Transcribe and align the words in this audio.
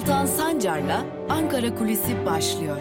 Altan 0.00 0.26
Sancar'la 0.26 1.06
Ankara 1.28 1.74
Kulisi 1.74 2.26
başlıyor. 2.26 2.78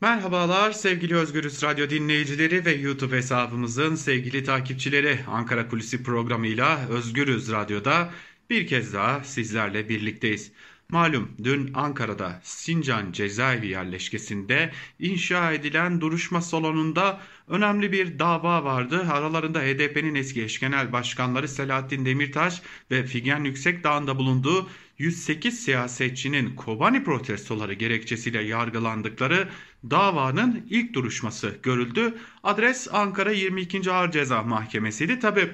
Merhabalar 0.00 0.72
sevgili 0.72 1.16
Özgürüz 1.16 1.62
Radyo 1.62 1.90
dinleyicileri 1.90 2.64
ve 2.64 2.74
YouTube 2.74 3.16
hesabımızın 3.16 3.94
sevgili 3.94 4.44
takipçileri. 4.44 5.18
Ankara 5.28 5.68
Kulisi 5.68 6.02
programıyla 6.02 6.88
Özgürüz 6.88 7.52
Radyo'da 7.52 8.10
bir 8.50 8.66
kez 8.66 8.94
daha 8.94 9.24
sizlerle 9.24 9.88
birlikteyiz. 9.88 10.52
Malum 10.94 11.28
dün 11.44 11.70
Ankara'da 11.74 12.40
Sincan 12.42 13.12
cezaevi 13.12 13.66
yerleşkesinde 13.66 14.72
inşa 14.98 15.52
edilen 15.52 16.00
duruşma 16.00 16.40
salonunda 16.40 17.20
önemli 17.48 17.92
bir 17.92 18.18
dava 18.18 18.64
vardı. 18.64 19.06
Aralarında 19.10 19.60
HDP'nin 19.60 20.14
eski 20.14 20.42
eş 20.42 20.60
genel 20.60 20.92
başkanları 20.92 21.48
Selahattin 21.48 22.04
Demirtaş 22.04 22.62
ve 22.90 23.06
Figen 23.06 23.44
Yüksekdağ'ın 23.44 24.06
bulunduğu 24.06 24.68
108 24.98 25.64
siyasetçinin 25.64 26.56
Kobani 26.56 27.04
protestoları 27.04 27.74
gerekçesiyle 27.74 28.42
yargılandıkları 28.42 29.48
davanın 29.90 30.66
ilk 30.70 30.94
duruşması 30.94 31.58
görüldü. 31.62 32.14
Adres 32.42 32.88
Ankara 32.92 33.32
22. 33.32 33.90
Ağır 33.90 34.10
Ceza 34.10 34.42
Mahkemesi'ydi. 34.42 35.18
Tabi 35.18 35.50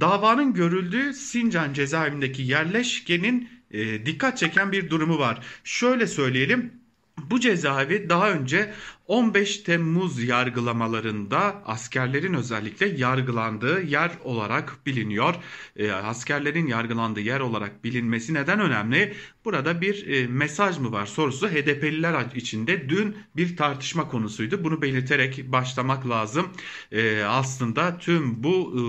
davanın 0.00 0.54
görüldüğü 0.54 1.14
Sincan 1.14 1.72
cezaevindeki 1.72 2.42
yerleşkenin 2.42 3.55
e, 3.76 4.06
dikkat 4.06 4.38
çeken 4.38 4.72
bir 4.72 4.90
durumu 4.90 5.18
var. 5.18 5.46
Şöyle 5.64 6.06
söyleyelim. 6.06 6.72
Bu 7.18 7.40
cezaevi 7.40 8.08
daha 8.08 8.30
önce 8.30 8.72
15 9.08 9.58
Temmuz 9.58 10.22
yargılamalarında 10.22 11.62
askerlerin 11.66 12.34
özellikle 12.34 12.86
yargılandığı 12.86 13.82
yer 13.82 14.10
olarak 14.24 14.86
biliniyor. 14.86 15.34
E, 15.76 15.90
askerlerin 15.90 16.66
yargılandığı 16.66 17.20
yer 17.20 17.40
olarak 17.40 17.84
bilinmesi 17.84 18.34
neden 18.34 18.60
önemli? 18.60 19.14
Burada 19.44 19.80
bir 19.80 20.06
e, 20.06 20.26
mesaj 20.26 20.78
mı 20.78 20.92
var 20.92 21.06
sorusu 21.06 21.48
HDP'liler 21.48 22.26
içinde 22.34 22.88
dün 22.88 23.16
bir 23.36 23.56
tartışma 23.56 24.08
konusuydu. 24.08 24.64
Bunu 24.64 24.82
belirterek 24.82 25.52
başlamak 25.52 26.08
lazım. 26.08 26.48
E, 26.92 27.22
aslında 27.22 27.98
tüm 27.98 28.44
bu 28.44 28.74
e, 28.76 28.82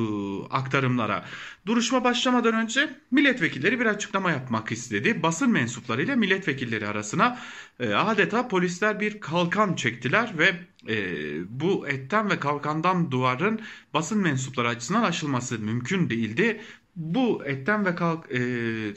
aktarımlara. 0.55 1.25
Duruşma 1.65 2.03
başlamadan 2.03 2.53
önce 2.53 2.89
milletvekilleri 3.11 3.79
bir 3.79 3.85
açıklama 3.85 4.31
yapmak 4.31 4.71
istedi. 4.71 5.23
Basın 5.23 5.51
mensuplarıyla 5.51 6.15
milletvekilleri 6.15 6.87
arasına 6.87 7.39
e, 7.79 7.93
adeta 7.93 8.47
polisler 8.47 8.99
bir 8.99 9.19
kalkan 9.19 9.75
çektiler 10.07 10.37
ve 10.37 10.55
e, 10.93 11.59
bu 11.61 11.87
etten 11.87 12.29
ve 12.29 12.39
kalkandan 12.39 13.11
duvarın 13.11 13.61
basın 13.93 14.19
mensupları 14.19 14.67
açısından 14.67 15.03
aşılması 15.03 15.59
mümkün 15.59 16.09
değildi. 16.09 16.61
Bu 16.95 17.45
etten 17.45 17.85
ve 17.85 17.95
kalk, 17.95 18.31
e, 18.31 18.39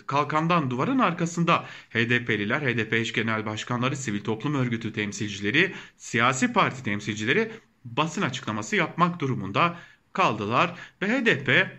kalkandan 0.06 0.70
duvarın 0.70 0.98
arkasında 0.98 1.64
HDP'liler, 1.90 2.60
HDP 2.60 2.92
eş 2.92 3.12
genel 3.12 3.46
başkanları, 3.46 3.96
sivil 3.96 4.20
toplum 4.20 4.54
örgütü 4.54 4.92
temsilcileri, 4.92 5.72
siyasi 5.96 6.52
parti 6.52 6.82
temsilcileri 6.82 7.50
basın 7.84 8.22
açıklaması 8.22 8.76
yapmak 8.76 9.20
durumunda 9.20 9.78
kaldılar 10.12 10.74
ve 11.02 11.06
HDP 11.08 11.70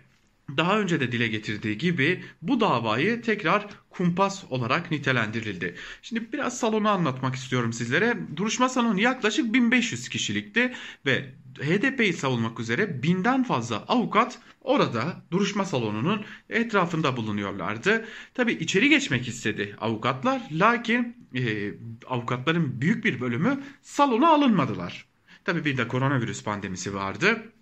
daha 0.56 0.80
önce 0.80 1.00
de 1.00 1.12
dile 1.12 1.28
getirdiği 1.28 1.78
gibi 1.78 2.24
bu 2.42 2.60
davayı 2.60 3.22
tekrar 3.22 3.66
kumpas 3.90 4.44
olarak 4.50 4.90
nitelendirildi. 4.90 5.74
Şimdi 6.02 6.32
biraz 6.32 6.58
salonu 6.58 6.88
anlatmak 6.88 7.34
istiyorum 7.34 7.72
sizlere. 7.72 8.16
Duruşma 8.36 8.68
salonu 8.68 9.00
yaklaşık 9.00 9.54
1500 9.54 10.08
kişilikti 10.08 10.72
ve 11.06 11.34
HDP'yi 11.60 12.12
savunmak 12.12 12.60
üzere 12.60 13.02
binden 13.02 13.44
fazla 13.44 13.76
avukat 13.76 14.38
orada 14.60 15.22
duruşma 15.30 15.64
salonunun 15.64 16.24
etrafında 16.50 17.16
bulunuyorlardı. 17.16 18.04
Tabi 18.34 18.52
içeri 18.52 18.88
geçmek 18.88 19.28
istedi 19.28 19.76
avukatlar 19.80 20.42
lakin 20.52 21.16
e, 21.34 21.72
avukatların 22.06 22.80
büyük 22.80 23.04
bir 23.04 23.20
bölümü 23.20 23.60
salona 23.82 24.28
alınmadılar. 24.28 25.06
Tabi 25.44 25.64
bir 25.64 25.76
de 25.76 25.88
koronavirüs 25.88 26.42
pandemisi 26.42 26.94
vardı. 26.94 27.52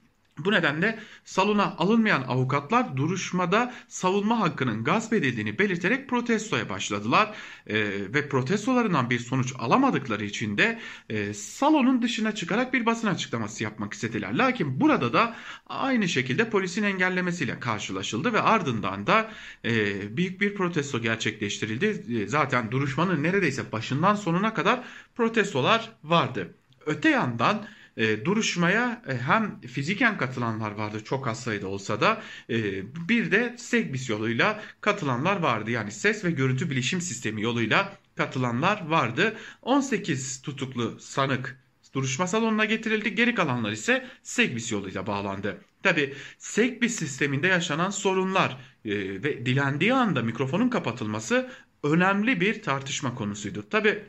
Bu 0.44 0.52
nedenle 0.52 0.98
salona 1.24 1.74
alınmayan 1.78 2.22
avukatlar 2.22 2.96
duruşmada 2.96 3.74
savunma 3.88 4.40
hakkının 4.40 4.84
gasp 4.84 5.12
edildiğini 5.12 5.58
belirterek 5.58 6.08
protestoya 6.08 6.68
başladılar 6.68 7.34
e, 7.66 7.74
ve 8.14 8.28
protestolarından 8.28 9.10
bir 9.10 9.18
sonuç 9.18 9.52
alamadıkları 9.58 10.24
için 10.24 10.58
de 10.58 10.78
e, 11.08 11.34
salonun 11.34 12.02
dışına 12.02 12.34
çıkarak 12.34 12.72
bir 12.72 12.86
basın 12.86 13.08
açıklaması 13.08 13.64
yapmak 13.64 13.92
istediler. 13.92 14.34
Lakin 14.34 14.80
burada 14.80 15.12
da 15.12 15.36
aynı 15.66 16.08
şekilde 16.08 16.50
polisin 16.50 16.82
engellemesiyle 16.82 17.60
karşılaşıldı 17.60 18.32
ve 18.32 18.40
ardından 18.40 19.06
da 19.06 19.30
e, 19.64 20.16
büyük 20.16 20.40
bir 20.40 20.54
protesto 20.54 21.00
gerçekleştirildi. 21.00 22.20
E, 22.22 22.28
zaten 22.28 22.70
duruşmanın 22.70 23.22
neredeyse 23.22 23.72
başından 23.72 24.14
sonuna 24.14 24.54
kadar 24.54 24.84
protestolar 25.14 25.92
vardı. 26.04 26.54
Öte 26.86 27.08
yandan 27.08 27.66
e, 27.96 28.24
duruşmaya 28.24 29.02
e, 29.08 29.16
hem 29.16 29.60
fiziken 29.60 30.18
katılanlar 30.18 30.70
vardı 30.70 31.04
çok 31.04 31.28
az 31.28 31.42
sayıda 31.42 31.68
olsa 31.68 32.00
da 32.00 32.22
e, 32.50 32.82
bir 33.08 33.30
de 33.30 33.54
Segbis 33.58 34.08
yoluyla 34.10 34.62
katılanlar 34.80 35.36
vardı. 35.36 35.70
Yani 35.70 35.92
ses 35.92 36.24
ve 36.24 36.30
görüntü 36.30 36.70
bilişim 36.70 37.00
sistemi 37.00 37.42
yoluyla 37.42 37.98
katılanlar 38.16 38.86
vardı. 38.86 39.36
18 39.62 40.42
tutuklu 40.42 40.96
sanık 41.00 41.60
duruşma 41.94 42.26
salonuna 42.26 42.64
getirildi. 42.64 43.14
Geri 43.14 43.34
kalanlar 43.34 43.72
ise 43.72 44.06
Segbis 44.22 44.72
yoluyla 44.72 45.06
bağlandı. 45.06 45.60
Tabi 45.82 46.14
Segbis 46.38 46.96
sisteminde 46.96 47.46
yaşanan 47.46 47.90
sorunlar 47.90 48.50
e, 48.84 48.90
ve 49.22 49.46
dilendiği 49.46 49.94
anda 49.94 50.22
mikrofonun 50.22 50.68
kapatılması 50.68 51.50
önemli 51.82 52.40
bir 52.40 52.62
tartışma 52.62 53.14
konusuydu. 53.14 53.68
Tabi 53.70 54.04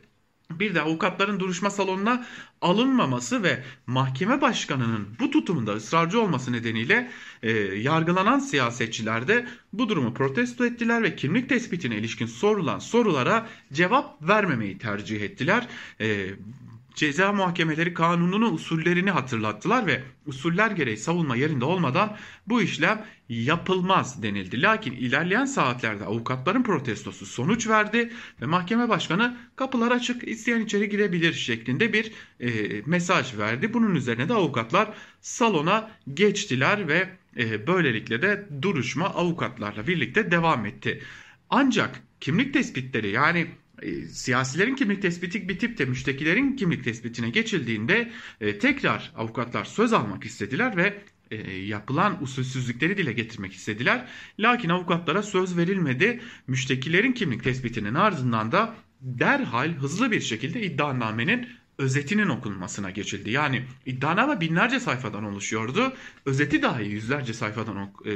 bir 0.60 0.76
de 0.76 0.82
avukatların 0.82 1.40
duruşma 1.40 1.70
salonuna 1.70 2.26
alınmaması 2.62 3.44
ve 3.44 3.64
mahkeme 3.88 4.42
başkanının 4.42 5.08
bu 5.20 5.32
tutumunda 5.32 5.74
ısrarcı 5.74 6.22
olması 6.22 6.52
nedeniyle 6.52 7.12
e, 7.44 7.52
yargılanan 7.62 8.40
siyasetçiler 8.40 9.28
de 9.28 9.48
bu 9.74 9.90
durumu 9.90 10.14
protesto 10.14 10.66
ettiler 10.66 11.04
ve 11.04 11.16
kimlik 11.16 11.50
tespitine 11.50 11.96
ilişkin 11.96 12.26
sorulan 12.26 12.80
sorulara 12.80 13.48
cevap 13.74 14.28
vermemeyi 14.28 14.78
tercih 14.78 15.22
ettiler. 15.22 15.68
E, 16.02 16.30
ceza 16.96 17.32
muhakemeleri 17.34 17.94
kanununun 17.94 18.54
usullerini 18.54 19.12
hatırlattılar 19.12 19.88
ve 19.88 20.04
usuller 20.26 20.72
gereği 20.72 20.98
savunma 20.98 21.36
yerinde 21.36 21.66
olmadan 21.66 22.18
bu 22.48 22.62
işlem 22.62 23.06
yapılmaz 23.30 24.24
denildi. 24.24 24.62
Lakin 24.62 24.92
ilerleyen 24.92 25.46
saatlerde 25.46 26.06
avukatların 26.06 26.64
protestosu 26.64 27.26
sonuç 27.26 27.68
verdi 27.68 28.14
ve 28.42 28.46
mahkeme 28.46 28.90
başkanı 28.90 29.38
kapılar 29.56 29.92
açık 29.92 30.28
isteyen 30.28 30.62
içeri 30.62 30.90
girebilir 30.90 31.34
şeklinde 31.34 31.94
bir 31.94 32.12
e, 32.40 32.82
mesaj 32.86 33.38
verdi. 33.38 33.74
Bunun 33.74 33.96
üzerine 33.96 34.30
de 34.30 34.34
avukatlar 34.34 34.90
salona 35.22 35.92
geçtiler 36.14 36.88
ve 36.88 37.10
e, 37.38 37.68
böylelikle 37.68 38.22
de 38.22 38.48
duruşma 38.62 39.06
avukatlarla 39.06 39.88
birlikte 39.88 40.32
devam 40.32 40.66
etti. 40.66 41.04
Ancak 41.50 42.04
kimlik 42.20 42.54
tespitleri 42.54 43.10
yani 43.10 43.48
e, 43.82 44.06
siyasilerin 44.06 44.76
kimlik 44.76 45.02
tespiti 45.02 45.50
bitip 45.50 45.78
de 45.78 45.86
müştekilerin 45.86 46.56
kimlik 46.56 46.84
tespitine 46.84 47.30
geçildiğinde 47.30 48.12
e, 48.42 48.60
tekrar 48.60 49.12
avukatlar 49.16 49.66
söz 49.66 49.94
almak 49.94 50.26
istediler 50.26 50.78
ve 50.78 51.04
e, 51.32 51.58
yapılan 51.58 52.24
usulsüzlükleri 52.24 52.98
dile 52.98 53.14
getirmek 53.14 53.54
istediler. 53.54 54.08
Lakin 54.40 54.70
avukatlara 54.70 55.24
söz 55.24 55.58
verilmedi. 55.58 56.22
Müştekilerin 56.48 57.12
kimlik 57.12 57.44
tespitinin 57.44 57.94
ardından 57.94 58.52
da 58.52 58.76
derhal 59.02 59.74
hızlı 59.74 60.12
bir 60.12 60.22
şekilde 60.22 60.62
iddianamenin 60.62 61.48
özetinin 61.78 62.30
okunmasına 62.30 62.90
geçildi. 62.90 63.32
Yani 63.32 63.66
iddianame 63.86 64.42
binlerce 64.42 64.80
sayfadan 64.80 65.24
oluşuyordu. 65.24 65.94
Özeti 66.26 66.62
dahi 66.62 66.86
yüzlerce 66.86 67.34
sayfadan 67.34 67.78
e, 68.06 68.12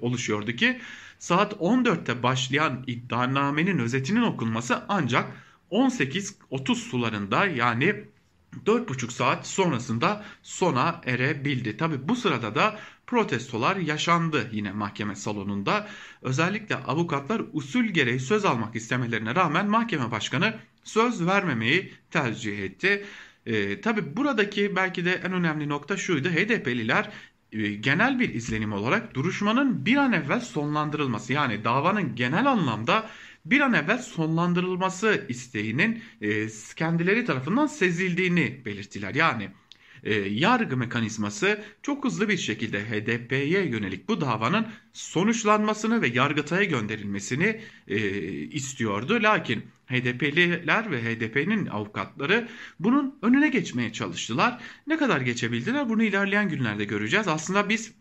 oluşuyordu 0.00 0.52
ki 0.52 0.80
saat 1.18 1.52
14'te 1.52 2.22
başlayan 2.22 2.84
iddianamenin 2.86 3.78
özetinin 3.78 4.22
okunması 4.22 4.82
ancak 4.88 5.26
18.30 5.70 6.74
sularında 6.74 7.46
yani 7.46 8.04
4,5 8.66 9.10
saat 9.10 9.46
sonrasında 9.46 10.24
sona 10.42 11.00
erebildi. 11.04 11.76
Tabi 11.76 12.08
bu 12.08 12.16
sırada 12.16 12.54
da 12.54 12.78
protestolar 13.06 13.76
yaşandı 13.76 14.48
yine 14.52 14.72
mahkeme 14.72 15.16
salonunda. 15.16 15.88
Özellikle 16.22 16.76
avukatlar 16.76 17.42
usul 17.52 17.84
gereği 17.84 18.20
söz 18.20 18.44
almak 18.44 18.76
istemelerine 18.76 19.34
rağmen 19.34 19.68
mahkeme 19.68 20.10
başkanı 20.10 20.54
söz 20.84 21.26
vermemeyi 21.26 21.92
tercih 22.10 22.58
etti. 22.58 23.04
E, 23.46 23.80
Tabi 23.80 24.16
buradaki 24.16 24.76
belki 24.76 25.04
de 25.04 25.12
en 25.12 25.32
önemli 25.32 25.68
nokta 25.68 25.96
şuydu. 25.96 26.28
HDP'liler 26.28 27.10
e, 27.52 27.74
genel 27.74 28.20
bir 28.20 28.34
izlenim 28.34 28.72
olarak 28.72 29.14
duruşmanın 29.14 29.86
bir 29.86 29.96
an 29.96 30.12
evvel 30.12 30.40
sonlandırılması 30.40 31.32
yani 31.32 31.64
davanın 31.64 32.14
genel 32.16 32.46
anlamda 32.46 33.10
bir 33.44 33.60
an 33.60 33.72
evvel 33.72 33.98
sonlandırılması 33.98 35.26
isteğinin 35.28 36.02
e, 36.20 36.48
kendileri 36.76 37.24
tarafından 37.24 37.66
sezildiğini 37.66 38.62
belirttiler. 38.64 39.14
Yani 39.14 39.50
e, 40.04 40.14
yargı 40.14 40.76
mekanizması 40.76 41.64
çok 41.82 42.04
hızlı 42.04 42.28
bir 42.28 42.36
şekilde 42.36 42.80
HDP'ye 42.80 43.66
yönelik 43.66 44.08
bu 44.08 44.20
davanın 44.20 44.66
sonuçlanmasını 44.92 46.02
ve 46.02 46.08
Yargıtay'a 46.08 46.64
gönderilmesini 46.64 47.60
e, 47.88 47.98
istiyordu. 48.30 49.18
Lakin 49.22 49.62
HDP'liler 49.86 50.90
ve 50.90 51.02
HDP'nin 51.02 51.66
avukatları 51.66 52.48
bunun 52.80 53.18
önüne 53.22 53.48
geçmeye 53.48 53.92
çalıştılar. 53.92 54.60
Ne 54.86 54.96
kadar 54.96 55.20
geçebildiler 55.20 55.88
bunu 55.88 56.02
ilerleyen 56.02 56.48
günlerde 56.48 56.84
göreceğiz. 56.84 57.28
Aslında 57.28 57.68
biz 57.68 57.92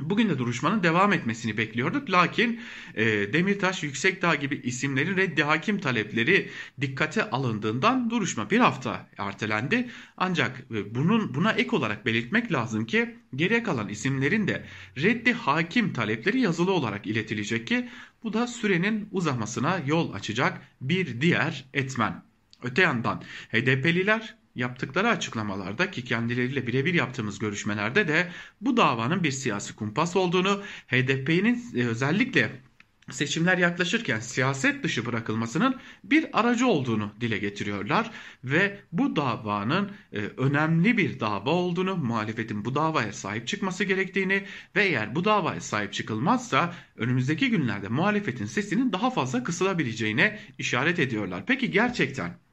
Bugün 0.00 0.28
de 0.28 0.38
duruşmanın 0.38 0.82
devam 0.82 1.12
etmesini 1.12 1.56
bekliyorduk. 1.56 2.10
Lakin 2.10 2.60
e, 2.94 3.32
Demirtaş, 3.32 3.82
Yüksekdağ 3.82 4.34
gibi 4.34 4.60
isimlerin 4.64 5.16
reddi 5.16 5.42
hakim 5.42 5.80
talepleri 5.80 6.50
dikkate 6.80 7.30
alındığından 7.30 8.10
duruşma 8.10 8.50
bir 8.50 8.58
hafta 8.58 9.08
ertelendi. 9.18 9.90
Ancak 10.16 10.60
e, 10.70 10.94
bunun 10.94 11.34
buna 11.34 11.52
ek 11.52 11.76
olarak 11.76 12.06
belirtmek 12.06 12.52
lazım 12.52 12.86
ki 12.86 13.16
geriye 13.36 13.62
kalan 13.62 13.88
isimlerin 13.88 14.48
de 14.48 14.64
reddi 14.96 15.32
hakim 15.32 15.92
talepleri 15.92 16.40
yazılı 16.40 16.72
olarak 16.72 17.06
iletilecek 17.06 17.66
ki 17.66 17.88
bu 18.22 18.32
da 18.32 18.46
sürenin 18.46 19.08
uzamasına 19.12 19.78
yol 19.86 20.12
açacak 20.12 20.62
bir 20.80 21.20
diğer 21.20 21.64
etmen. 21.74 22.22
Öte 22.62 22.82
yandan 22.82 23.22
HDP'liler 23.52 24.34
yaptıkları 24.58 25.08
açıklamalarda 25.08 25.90
ki 25.90 26.04
kendileriyle 26.04 26.66
birebir 26.66 26.94
yaptığımız 26.94 27.38
görüşmelerde 27.38 28.08
de 28.08 28.32
bu 28.60 28.76
davanın 28.76 29.22
bir 29.22 29.30
siyasi 29.30 29.76
kumpas 29.76 30.16
olduğunu, 30.16 30.62
HDP'nin 30.88 31.64
e, 31.76 31.86
özellikle 31.86 32.60
seçimler 33.10 33.58
yaklaşırken 33.58 34.20
siyaset 34.20 34.84
dışı 34.84 35.06
bırakılmasının 35.06 35.76
bir 36.04 36.40
aracı 36.40 36.66
olduğunu 36.66 37.12
dile 37.20 37.38
getiriyorlar 37.38 38.10
ve 38.44 38.80
bu 38.92 39.16
davanın 39.16 39.90
e, 40.12 40.18
önemli 40.18 40.96
bir 40.96 41.20
dava 41.20 41.50
olduğunu, 41.50 41.96
muhalefetin 41.96 42.64
bu 42.64 42.74
davaya 42.74 43.12
sahip 43.12 43.46
çıkması 43.46 43.84
gerektiğini 43.84 44.44
ve 44.76 44.84
eğer 44.84 45.14
bu 45.14 45.24
davaya 45.24 45.60
sahip 45.60 45.92
çıkılmazsa 45.92 46.74
önümüzdeki 46.96 47.50
günlerde 47.50 47.88
muhalefetin 47.88 48.46
sesinin 48.46 48.92
daha 48.92 49.10
fazla 49.10 49.44
kısılabileceğine 49.44 50.38
işaret 50.58 50.98
ediyorlar. 50.98 51.44
Peki 51.46 51.70
gerçekten 51.70 52.47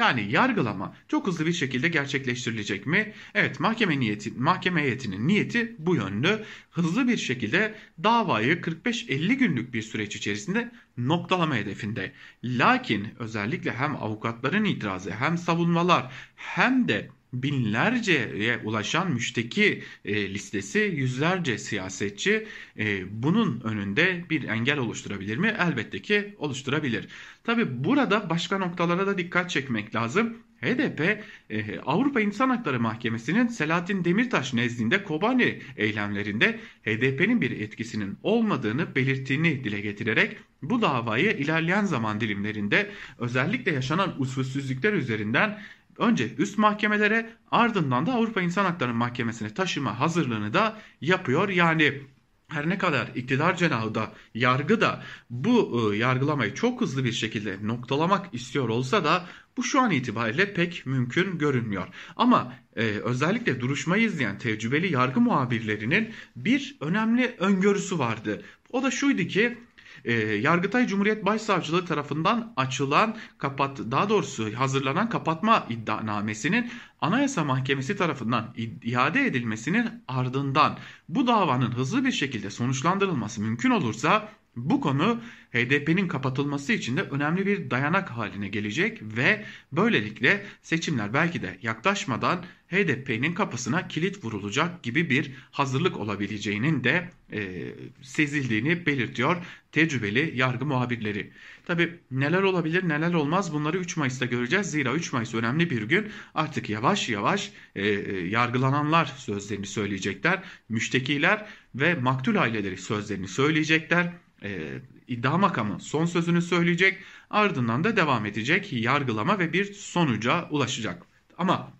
yani 0.00 0.32
yargılama 0.32 0.94
çok 1.08 1.26
hızlı 1.26 1.46
bir 1.46 1.52
şekilde 1.52 1.88
gerçekleştirilecek 1.88 2.86
mi? 2.86 3.12
Evet 3.34 3.60
mahkeme 3.60 4.00
niyeti, 4.00 4.30
mahkeme 4.30 4.82
heyetinin 4.82 5.28
niyeti 5.28 5.76
bu 5.78 5.96
yönlü. 5.96 6.44
Hızlı 6.70 7.08
bir 7.08 7.16
şekilde 7.16 7.74
davayı 8.02 8.60
45-50 8.60 9.32
günlük 9.32 9.74
bir 9.74 9.82
süreç 9.82 10.16
içerisinde 10.16 10.72
noktalama 10.96 11.56
hedefinde. 11.56 12.12
Lakin 12.44 13.08
özellikle 13.18 13.72
hem 13.72 13.96
avukatların 13.96 14.64
itirazı 14.64 15.10
hem 15.10 15.38
savunmalar 15.38 16.12
hem 16.36 16.88
de 16.88 17.10
binlerceye 17.32 18.58
ulaşan 18.64 19.12
müşteki 19.12 19.82
e, 20.04 20.34
listesi 20.34 20.78
yüzlerce 20.78 21.58
siyasetçi 21.58 22.46
e, 22.78 23.22
bunun 23.22 23.60
önünde 23.60 24.24
bir 24.30 24.44
engel 24.44 24.78
oluşturabilir 24.78 25.36
mi? 25.36 25.56
Elbette 25.58 26.02
ki 26.02 26.34
oluşturabilir. 26.38 27.08
Tabi 27.44 27.84
burada 27.84 28.30
başka 28.30 28.58
noktalara 28.58 29.06
da 29.06 29.18
dikkat 29.18 29.50
çekmek 29.50 29.94
lazım. 29.94 30.36
HDP 30.60 31.24
e, 31.50 31.80
Avrupa 31.80 32.20
İnsan 32.20 32.50
Hakları 32.50 32.80
Mahkemesi'nin 32.80 33.46
Selahattin 33.46 34.04
Demirtaş 34.04 34.54
nezdinde 34.54 35.04
Kobani 35.04 35.60
eylemlerinde 35.76 36.60
HDP'nin 36.84 37.40
bir 37.40 37.60
etkisinin 37.60 38.18
olmadığını 38.22 38.94
belirttiğini 38.94 39.64
dile 39.64 39.80
getirerek 39.80 40.36
bu 40.62 40.82
davayı 40.82 41.30
ilerleyen 41.30 41.84
zaman 41.84 42.20
dilimlerinde 42.20 42.90
özellikle 43.18 43.72
yaşanan 43.72 44.20
usulsüzlükler 44.20 44.92
üzerinden 44.92 45.60
önce 45.98 46.34
üst 46.38 46.58
mahkemelere 46.58 47.30
ardından 47.50 48.06
da 48.06 48.12
Avrupa 48.12 48.40
İnsan 48.40 48.64
Hakları 48.64 48.94
Mahkemesi'ne 48.94 49.54
taşıma 49.54 50.00
hazırlığını 50.00 50.54
da 50.54 50.80
yapıyor. 51.00 51.48
Yani 51.48 52.02
her 52.50 52.68
ne 52.68 52.78
kadar 52.78 53.08
iktidar 53.14 53.56
cenahı 53.56 53.94
da 53.94 54.12
yargı 54.34 54.80
da 54.80 55.02
bu 55.30 55.90
e, 55.94 55.96
yargılamayı 55.96 56.54
çok 56.54 56.80
hızlı 56.80 57.04
bir 57.04 57.12
şekilde 57.12 57.58
noktalamak 57.62 58.34
istiyor 58.34 58.68
olsa 58.68 59.04
da 59.04 59.26
bu 59.56 59.62
şu 59.62 59.80
an 59.80 59.90
itibariyle 59.90 60.54
pek 60.54 60.86
mümkün 60.86 61.38
görünmüyor. 61.38 61.88
Ama 62.16 62.54
e, 62.76 62.82
özellikle 62.82 63.60
duruşmayı 63.60 64.02
izleyen 64.02 64.38
tecrübeli 64.38 64.92
yargı 64.92 65.20
muhabirlerinin 65.20 66.10
bir 66.36 66.76
önemli 66.80 67.36
öngörüsü 67.38 67.98
vardı. 67.98 68.42
O 68.70 68.82
da 68.82 68.90
şuydu 68.90 69.22
ki 69.22 69.58
e, 70.04 70.12
Yargıtay 70.14 70.86
Cumhuriyet 70.86 71.24
Başsavcılığı 71.24 71.84
tarafından 71.84 72.52
açılan 72.56 73.16
kapat 73.38 73.78
daha 73.78 74.08
doğrusu 74.08 74.58
hazırlanan 74.58 75.08
kapatma 75.08 75.66
iddianamesinin 75.68 76.70
Anayasa 77.00 77.44
Mahkemesi 77.44 77.96
tarafından 77.96 78.54
iade 78.82 79.26
edilmesinin 79.26 79.88
ardından 80.08 80.78
bu 81.08 81.26
davanın 81.26 81.70
hızlı 81.70 82.04
bir 82.04 82.12
şekilde 82.12 82.50
sonuçlandırılması 82.50 83.40
mümkün 83.40 83.70
olursa 83.70 84.28
bu 84.56 84.80
konu 84.80 85.20
HDP'nin 85.52 86.08
kapatılması 86.08 86.72
için 86.72 86.96
de 86.96 87.02
önemli 87.02 87.46
bir 87.46 87.70
dayanak 87.70 88.10
haline 88.10 88.48
gelecek 88.48 89.02
ve 89.02 89.44
böylelikle 89.72 90.46
seçimler 90.62 91.14
belki 91.14 91.42
de 91.42 91.58
yaklaşmadan 91.62 92.44
HDP'nin 92.68 93.34
kapısına 93.34 93.88
kilit 93.88 94.24
vurulacak 94.24 94.82
gibi 94.82 95.10
bir 95.10 95.30
hazırlık 95.50 95.96
olabileceğinin 95.96 96.84
de 96.84 97.10
e, 97.32 97.68
sezildiğini 98.02 98.86
belirtiyor 98.86 99.36
tecrübeli 99.72 100.32
yargı 100.36 100.66
muhabirleri. 100.66 101.30
Tabi 101.66 101.98
neler 102.10 102.42
olabilir 102.42 102.88
neler 102.88 103.12
olmaz 103.14 103.52
bunları 103.52 103.78
3 103.78 103.96
Mayıs'ta 103.96 104.26
göreceğiz. 104.26 104.70
Zira 104.70 104.92
3 104.92 105.12
Mayıs 105.12 105.34
önemli 105.34 105.70
bir 105.70 105.82
gün 105.82 106.08
artık 106.34 106.70
yavaş 106.70 107.08
yavaş 107.08 107.52
e, 107.74 107.88
e, 107.88 108.28
yargılananlar 108.28 109.06
sözlerini 109.06 109.66
söyleyecekler. 109.66 110.42
Müştekiler 110.68 111.46
ve 111.74 111.94
maktul 111.94 112.36
aileleri 112.36 112.76
sözlerini 112.76 113.28
söyleyecekler 113.28 114.12
e, 114.42 114.78
iddia 115.08 115.38
makamı 115.38 115.80
son 115.80 116.06
sözünü 116.06 116.42
söyleyecek 116.42 116.98
ardından 117.30 117.84
da 117.84 117.96
devam 117.96 118.26
edecek 118.26 118.72
yargılama 118.72 119.38
ve 119.38 119.52
bir 119.52 119.74
sonuca 119.74 120.48
ulaşacak. 120.50 121.02
Ama 121.38 121.72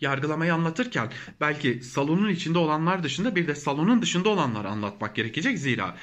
yargılamayı 0.00 0.54
anlatırken 0.54 1.12
belki 1.40 1.82
salonun 1.82 2.28
içinde 2.28 2.58
olanlar 2.58 3.02
dışında 3.02 3.36
bir 3.36 3.46
de 3.46 3.54
salonun 3.54 4.02
dışında 4.02 4.28
olanları 4.28 4.68
anlatmak 4.68 5.16
gerekecek 5.16 5.58
zira 5.58 5.96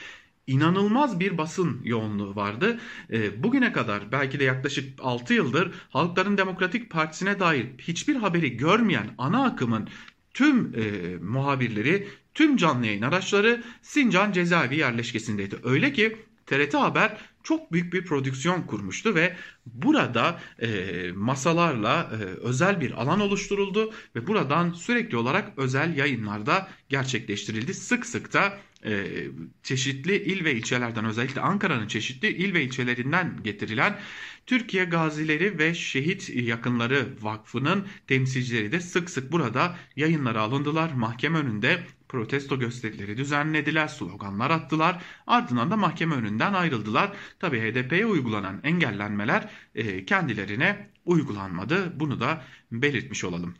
inanılmaz 0.47 1.19
bir 1.19 1.37
basın 1.37 1.81
yoğunluğu 1.83 2.35
vardı. 2.35 2.79
E, 3.11 3.43
bugüne 3.43 3.71
kadar 3.73 4.11
belki 4.11 4.39
de 4.39 4.43
yaklaşık 4.43 4.99
6 5.01 5.33
yıldır 5.33 5.71
Halkların 5.89 6.37
Demokratik 6.37 6.89
Partisi'ne 6.89 7.39
dair 7.39 7.67
hiçbir 7.77 8.15
haberi 8.15 8.57
görmeyen 8.57 9.15
ana 9.17 9.45
akımın 9.45 9.89
tüm 10.33 10.75
e, 10.75 11.15
muhabirleri, 11.17 12.07
tüm 12.35 12.57
canlı 12.57 12.85
yayın 12.85 13.01
araçları 13.01 13.63
Sincan 13.81 14.31
cezaevi 14.31 14.75
yerleşkesindeydi. 14.77 15.59
Öyle 15.63 15.93
ki 15.93 16.17
TRT 16.45 16.73
Haber 16.73 17.17
çok 17.43 17.71
büyük 17.71 17.93
bir 17.93 18.05
prodüksiyon 18.05 18.61
kurmuştu 18.61 19.15
ve 19.15 19.35
burada 19.65 20.39
e, 20.59 21.11
masalarla 21.15 22.11
e, 22.11 22.15
özel 22.25 22.81
bir 22.81 22.91
alan 22.91 23.19
oluşturuldu 23.19 23.93
ve 24.15 24.27
buradan 24.27 24.73
sürekli 24.73 25.17
olarak 25.17 25.51
özel 25.57 25.97
yayınlarda 25.97 26.67
gerçekleştirildi. 26.89 27.73
Sık 27.73 28.05
sık 28.05 28.33
da 28.33 28.57
e, 28.85 29.27
çeşitli 29.63 30.15
il 30.15 30.45
ve 30.45 30.55
ilçelerden 30.55 31.05
özellikle 31.05 31.41
Ankara'nın 31.41 31.87
çeşitli 31.87 32.27
il 32.27 32.53
ve 32.53 32.63
ilçelerinden 32.63 33.39
getirilen 33.43 33.99
Türkiye 34.45 34.85
Gazileri 34.85 35.57
ve 35.57 35.73
Şehit 35.73 36.29
Yakınları 36.29 37.07
Vakfı'nın 37.21 37.87
temsilcileri 38.07 38.71
de 38.71 38.79
sık 38.79 39.09
sık 39.09 39.31
burada 39.31 39.77
yayınlara 39.95 40.41
alındılar. 40.41 40.91
Mahkeme 40.91 41.39
önünde 41.39 41.83
protesto 42.09 42.59
gösterileri 42.59 43.17
düzenlediler, 43.17 43.87
sloganlar 43.87 44.51
attılar. 44.51 45.03
Ardından 45.27 45.71
da 45.71 45.77
mahkeme 45.77 46.15
önünden 46.15 46.53
ayrıldılar. 46.53 47.17
Tabi 47.39 47.59
HDP'ye 47.59 48.05
uygulanan 48.05 48.59
engellenmeler 48.63 49.49
e, 49.75 50.05
kendilerine 50.05 50.89
uygulanmadı. 51.05 51.99
Bunu 51.99 52.19
da 52.19 52.43
belirtmiş 52.71 53.23
olalım. 53.23 53.55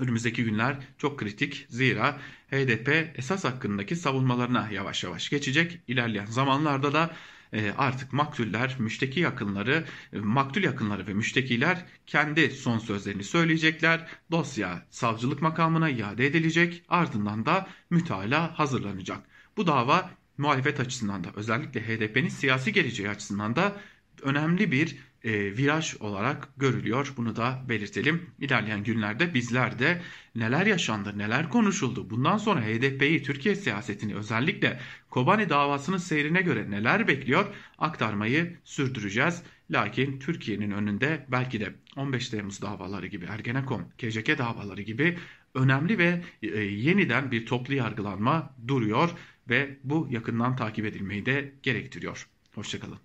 Önümüzdeki 0.00 0.44
günler 0.44 0.76
çok 0.98 1.18
kritik 1.18 1.66
zira 1.68 2.18
HDP 2.50 3.18
esas 3.18 3.44
hakkındaki 3.44 3.96
savunmalarına 3.96 4.68
yavaş 4.72 5.04
yavaş 5.04 5.28
geçecek. 5.28 5.80
İlerleyen 5.88 6.26
zamanlarda 6.26 6.92
da 6.92 7.14
e, 7.52 7.72
artık 7.78 8.12
maktuller, 8.12 8.76
müşteki 8.78 9.20
yakınları, 9.20 9.84
e, 10.12 10.18
maktul 10.18 10.62
yakınları 10.62 11.06
ve 11.06 11.14
müştekiler 11.14 11.84
kendi 12.06 12.50
son 12.50 12.78
sözlerini 12.78 13.24
söyleyecekler. 13.24 14.06
Dosya 14.30 14.86
savcılık 14.90 15.42
makamına 15.42 15.90
iade 15.90 16.26
edilecek 16.26 16.82
ardından 16.88 17.46
da 17.46 17.68
mütalaa 17.90 18.58
hazırlanacak. 18.58 19.20
Bu 19.56 19.66
dava 19.66 20.10
muhalefet 20.38 20.80
açısından 20.80 21.24
da 21.24 21.28
özellikle 21.36 21.80
HDP'nin 21.80 22.28
siyasi 22.28 22.72
geleceği 22.72 23.10
açısından 23.10 23.56
da 23.56 23.76
önemli 24.22 24.72
bir 24.72 24.96
e, 25.24 25.56
viraj 25.56 25.94
olarak 26.00 26.48
görülüyor. 26.56 27.12
Bunu 27.16 27.36
da 27.36 27.62
belirtelim. 27.68 28.30
İlerleyen 28.38 28.84
günlerde 28.84 29.34
bizler 29.34 29.78
de 29.78 30.02
neler 30.34 30.66
yaşandı, 30.66 31.18
neler 31.18 31.48
konuşuldu, 31.48 32.10
bundan 32.10 32.38
sonra 32.38 32.60
HDP'yi, 32.60 33.22
Türkiye 33.22 33.54
siyasetini 33.56 34.14
özellikle 34.14 34.80
Kobani 35.10 35.48
davasının 35.48 35.96
seyrine 35.96 36.42
göre 36.42 36.70
neler 36.70 37.08
bekliyor 37.08 37.46
aktarmayı 37.78 38.58
sürdüreceğiz. 38.64 39.42
Lakin 39.70 40.18
Türkiye'nin 40.18 40.70
önünde 40.70 41.26
belki 41.28 41.60
de 41.60 41.74
15 41.96 42.28
Temmuz 42.28 42.62
davaları 42.62 43.06
gibi, 43.06 43.24
Ergenekon, 43.24 43.82
KCK 43.98 44.38
davaları 44.38 44.82
gibi 44.82 45.18
önemli 45.54 45.98
ve 45.98 46.22
e, 46.42 46.60
yeniden 46.60 47.30
bir 47.30 47.46
toplu 47.46 47.74
yargılanma 47.74 48.54
duruyor 48.68 49.10
ve 49.48 49.78
bu 49.84 50.08
yakından 50.10 50.56
takip 50.56 50.86
edilmeyi 50.86 51.26
de 51.26 51.54
gerektiriyor. 51.62 52.28
Hoşçakalın. 52.54 53.03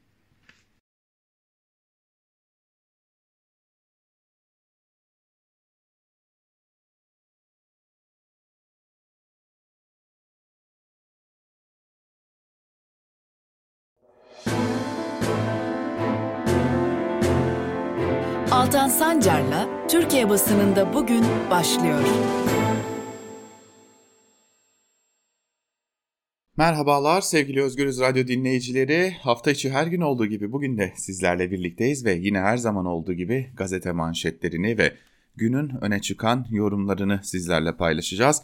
Altan 18.59 18.87
Sancar'la 18.87 19.87
Türkiye 19.87 20.29
basınında 20.29 20.93
bugün 20.93 21.23
başlıyor. 21.51 21.99
Merhabalar 26.57 27.21
sevgili 27.21 27.63
Özgürüz 27.63 27.99
Radyo 27.99 28.27
dinleyicileri. 28.27 29.11
Hafta 29.21 29.51
içi 29.51 29.69
her 29.69 29.87
gün 29.87 30.01
olduğu 30.01 30.25
gibi 30.25 30.51
bugün 30.51 30.77
de 30.77 30.93
sizlerle 30.95 31.51
birlikteyiz 31.51 32.05
ve 32.05 32.13
yine 32.13 32.39
her 32.39 32.57
zaman 32.57 32.85
olduğu 32.85 33.13
gibi 33.13 33.49
gazete 33.57 33.91
manşetlerini 33.91 34.77
ve 34.77 34.93
günün 35.35 35.71
öne 35.81 36.01
çıkan 36.01 36.45
yorumlarını 36.51 37.19
sizlerle 37.23 37.77
paylaşacağız. 37.77 38.41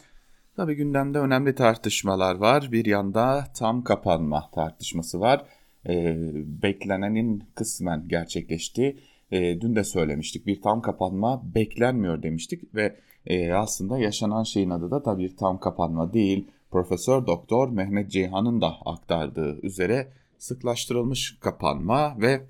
Tabi 0.56 0.74
gündemde 0.74 1.18
önemli 1.18 1.54
tartışmalar 1.54 2.34
var. 2.34 2.68
Bir 2.72 2.84
yanda 2.84 3.44
tam 3.56 3.84
kapanma 3.84 4.50
tartışması 4.54 5.20
var. 5.20 5.44
Ee, 5.88 6.16
beklenenin 6.62 7.44
kısmen 7.54 8.08
gerçekleştiği 8.08 8.96
e, 9.30 9.60
dün 9.60 9.76
de 9.76 9.84
söylemiştik 9.84 10.46
bir 10.46 10.62
tam 10.62 10.82
kapanma 10.82 11.54
beklenmiyor 11.54 12.22
demiştik 12.22 12.74
ve 12.74 12.96
e, 13.26 13.52
aslında 13.52 13.98
yaşanan 13.98 14.42
şeyin 14.42 14.70
adı 14.70 14.90
da 14.90 15.02
tabii 15.02 15.22
bir 15.22 15.36
tam 15.36 15.60
kapanma 15.60 16.12
değil. 16.12 16.48
Profesör 16.70 17.26
Doktor 17.26 17.68
Mehmet 17.68 18.10
Ceyhan'ın 18.10 18.60
da 18.60 18.74
aktardığı 18.86 19.60
üzere 19.62 20.12
sıklaştırılmış 20.38 21.38
kapanma 21.40 22.16
ve 22.20 22.46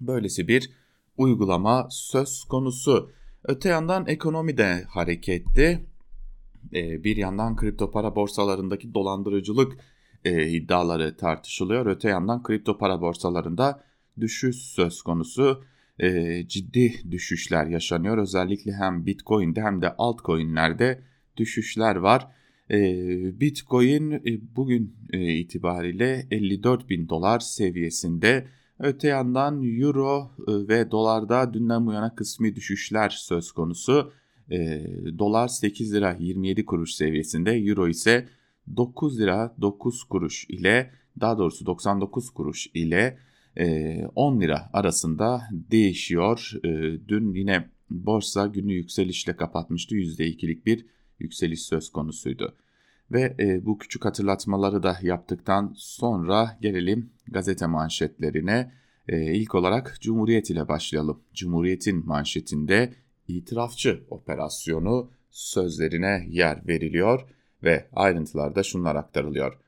böylesi 0.00 0.48
bir 0.48 0.70
uygulama 1.16 1.86
söz 1.90 2.44
konusu. 2.44 3.10
Öte 3.44 3.68
yandan 3.68 4.06
ekonomi 4.06 4.56
de 4.56 4.84
hareketli. 4.88 5.86
Ee, 6.74 7.04
bir 7.04 7.16
yandan 7.16 7.56
kripto 7.56 7.90
para 7.90 8.16
borsalarındaki 8.16 8.94
dolandırıcılık 8.94 9.78
e, 10.24 10.48
iddiaları 10.48 11.16
tartışılıyor. 11.16 11.86
Öte 11.86 12.08
yandan 12.08 12.42
kripto 12.42 12.78
para 12.78 13.00
borsalarında 13.00 13.84
düşüş 14.20 14.56
söz 14.56 15.02
konusu 15.02 15.64
e, 15.98 16.42
ciddi 16.48 17.10
düşüşler 17.10 17.66
yaşanıyor. 17.66 18.18
Özellikle 18.18 18.72
hem 18.72 19.06
Bitcoin'de 19.06 19.62
hem 19.62 19.82
de 19.82 19.90
altcoin'lerde 19.96 21.02
düşüşler 21.36 21.96
var. 21.96 22.28
E, 22.70 22.80
Bitcoin 23.40 24.10
e, 24.10 24.56
bugün 24.56 24.96
e, 25.12 25.34
itibariyle 25.34 26.26
54 26.30 26.88
bin 26.88 27.08
dolar 27.08 27.40
seviyesinde. 27.40 28.46
Öte 28.78 29.08
yandan 29.08 29.62
Euro 29.62 30.30
e, 30.48 30.68
ve 30.68 30.90
dolarda 30.90 31.54
dünden 31.54 31.86
bu 31.86 31.92
yana 31.92 32.14
kısmi 32.14 32.56
düşüşler 32.56 33.08
söz 33.08 33.52
konusu. 33.52 34.12
E, 34.50 34.86
dolar 35.18 35.48
8 35.48 35.94
lira 35.94 36.16
27 36.18 36.64
kuruş 36.64 36.94
seviyesinde, 36.94 37.52
Euro 37.52 37.88
ise 37.88 38.28
9 38.76 39.20
lira 39.20 39.54
9 39.60 40.04
kuruş 40.04 40.46
ile 40.48 40.90
daha 41.20 41.38
doğrusu 41.38 41.66
99 41.66 42.30
kuruş 42.30 42.66
ile 42.74 43.18
10 44.14 44.40
lira 44.40 44.70
arasında 44.72 45.42
değişiyor. 45.52 46.52
Dün 47.08 47.34
yine 47.34 47.68
borsa 47.90 48.46
günü 48.46 48.72
yükselişle 48.72 49.36
kapatmıştı. 49.36 49.94
%2'lik 49.94 50.66
bir 50.66 50.86
yükseliş 51.18 51.62
söz 51.62 51.92
konusuydu. 51.92 52.56
Ve 53.12 53.60
bu 53.66 53.78
küçük 53.78 54.04
hatırlatmaları 54.04 54.82
da 54.82 54.98
yaptıktan 55.02 55.72
sonra 55.76 56.58
gelelim 56.60 57.10
gazete 57.28 57.66
manşetlerine. 57.66 58.72
İlk 59.08 59.54
olarak 59.54 59.96
Cumhuriyet 60.00 60.50
ile 60.50 60.68
başlayalım. 60.68 61.22
Cumhuriyet'in 61.34 62.06
manşetinde 62.06 62.92
itirafçı 63.28 64.04
operasyonu 64.10 65.10
sözlerine 65.30 66.26
yer 66.28 66.68
veriliyor 66.68 67.28
ve 67.62 67.88
ayrıntılarda 67.92 68.62
şunlar 68.62 68.96
aktarılıyor. 68.96 69.58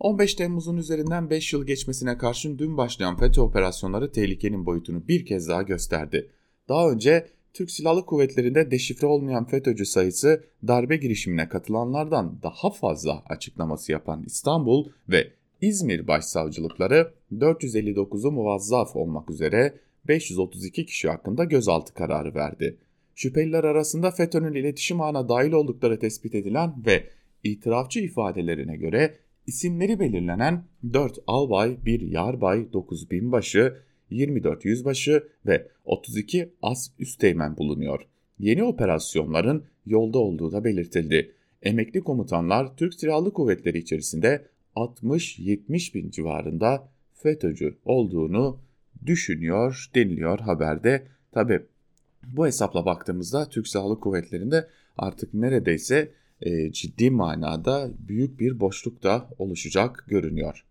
15 0.00 0.34
Temmuz'un 0.34 0.76
üzerinden 0.76 1.30
5 1.30 1.52
yıl 1.52 1.66
geçmesine 1.66 2.18
karşın 2.18 2.58
dün 2.58 2.76
başlayan 2.76 3.16
FETÖ 3.16 3.40
operasyonları 3.40 4.12
tehlikenin 4.12 4.66
boyutunu 4.66 5.08
bir 5.08 5.26
kez 5.26 5.48
daha 5.48 5.62
gösterdi. 5.62 6.30
Daha 6.68 6.90
önce 6.90 7.26
Türk 7.54 7.70
Silahlı 7.70 8.06
Kuvvetleri'nde 8.06 8.70
deşifre 8.70 9.06
olmayan 9.06 9.44
FETÖ'cü 9.44 9.86
sayısı 9.86 10.44
darbe 10.66 10.96
girişimine 10.96 11.48
katılanlardan 11.48 12.38
daha 12.42 12.70
fazla 12.70 13.22
açıklaması 13.28 13.92
yapan 13.92 14.22
İstanbul 14.26 14.88
ve 15.08 15.30
İzmir 15.60 16.08
başsavcılıkları 16.08 17.12
459'u 17.32 18.32
muvazzaf 18.32 18.96
olmak 18.96 19.30
üzere 19.30 19.74
532 20.08 20.86
kişi 20.86 21.08
hakkında 21.08 21.44
gözaltı 21.44 21.94
kararı 21.94 22.34
verdi. 22.34 22.76
Şüpheliler 23.14 23.64
arasında 23.64 24.10
FETÖ'nün 24.10 24.54
iletişim 24.54 25.00
ağına 25.00 25.28
dahil 25.28 25.52
oldukları 25.52 25.98
tespit 25.98 26.34
edilen 26.34 26.74
ve 26.86 27.06
itirafçı 27.44 28.00
ifadelerine 28.00 28.76
göre 28.76 29.18
isimleri 29.46 30.00
belirlenen 30.00 30.64
4 30.92 31.18
albay, 31.26 31.78
1 31.86 32.00
yarbay, 32.00 32.72
9 32.72 33.10
binbaşı, 33.10 33.76
24 34.10 34.64
yüzbaşı 34.64 35.28
ve 35.46 35.68
32 35.84 36.52
as 36.62 36.90
üsteğmen 36.98 37.56
bulunuyor. 37.56 38.00
Yeni 38.38 38.64
operasyonların 38.64 39.64
yolda 39.86 40.18
olduğu 40.18 40.52
da 40.52 40.64
belirtildi. 40.64 41.32
Emekli 41.62 42.00
komutanlar 42.00 42.76
Türk 42.76 42.94
Silahlı 42.94 43.32
Kuvvetleri 43.32 43.78
içerisinde 43.78 44.46
60-70 44.76 45.94
bin 45.94 46.10
civarında 46.10 46.88
FETÖ'cü 47.14 47.76
olduğunu 47.84 48.60
düşünüyor 49.06 49.90
deniliyor 49.94 50.38
haberde. 50.38 51.06
Tabi 51.32 51.60
bu 52.26 52.46
hesapla 52.46 52.84
baktığımızda 52.86 53.48
Türk 53.48 53.68
Silahlı 53.68 54.00
Kuvvetleri'nde 54.00 54.68
artık 54.98 55.34
neredeyse 55.34 56.10
e, 56.42 56.72
ciddi 56.72 57.10
manada 57.10 57.90
büyük 58.08 58.40
bir 58.40 58.60
boşluk 58.60 59.02
da 59.02 59.28
oluşacak 59.38 60.04
görünüyor. 60.08 60.64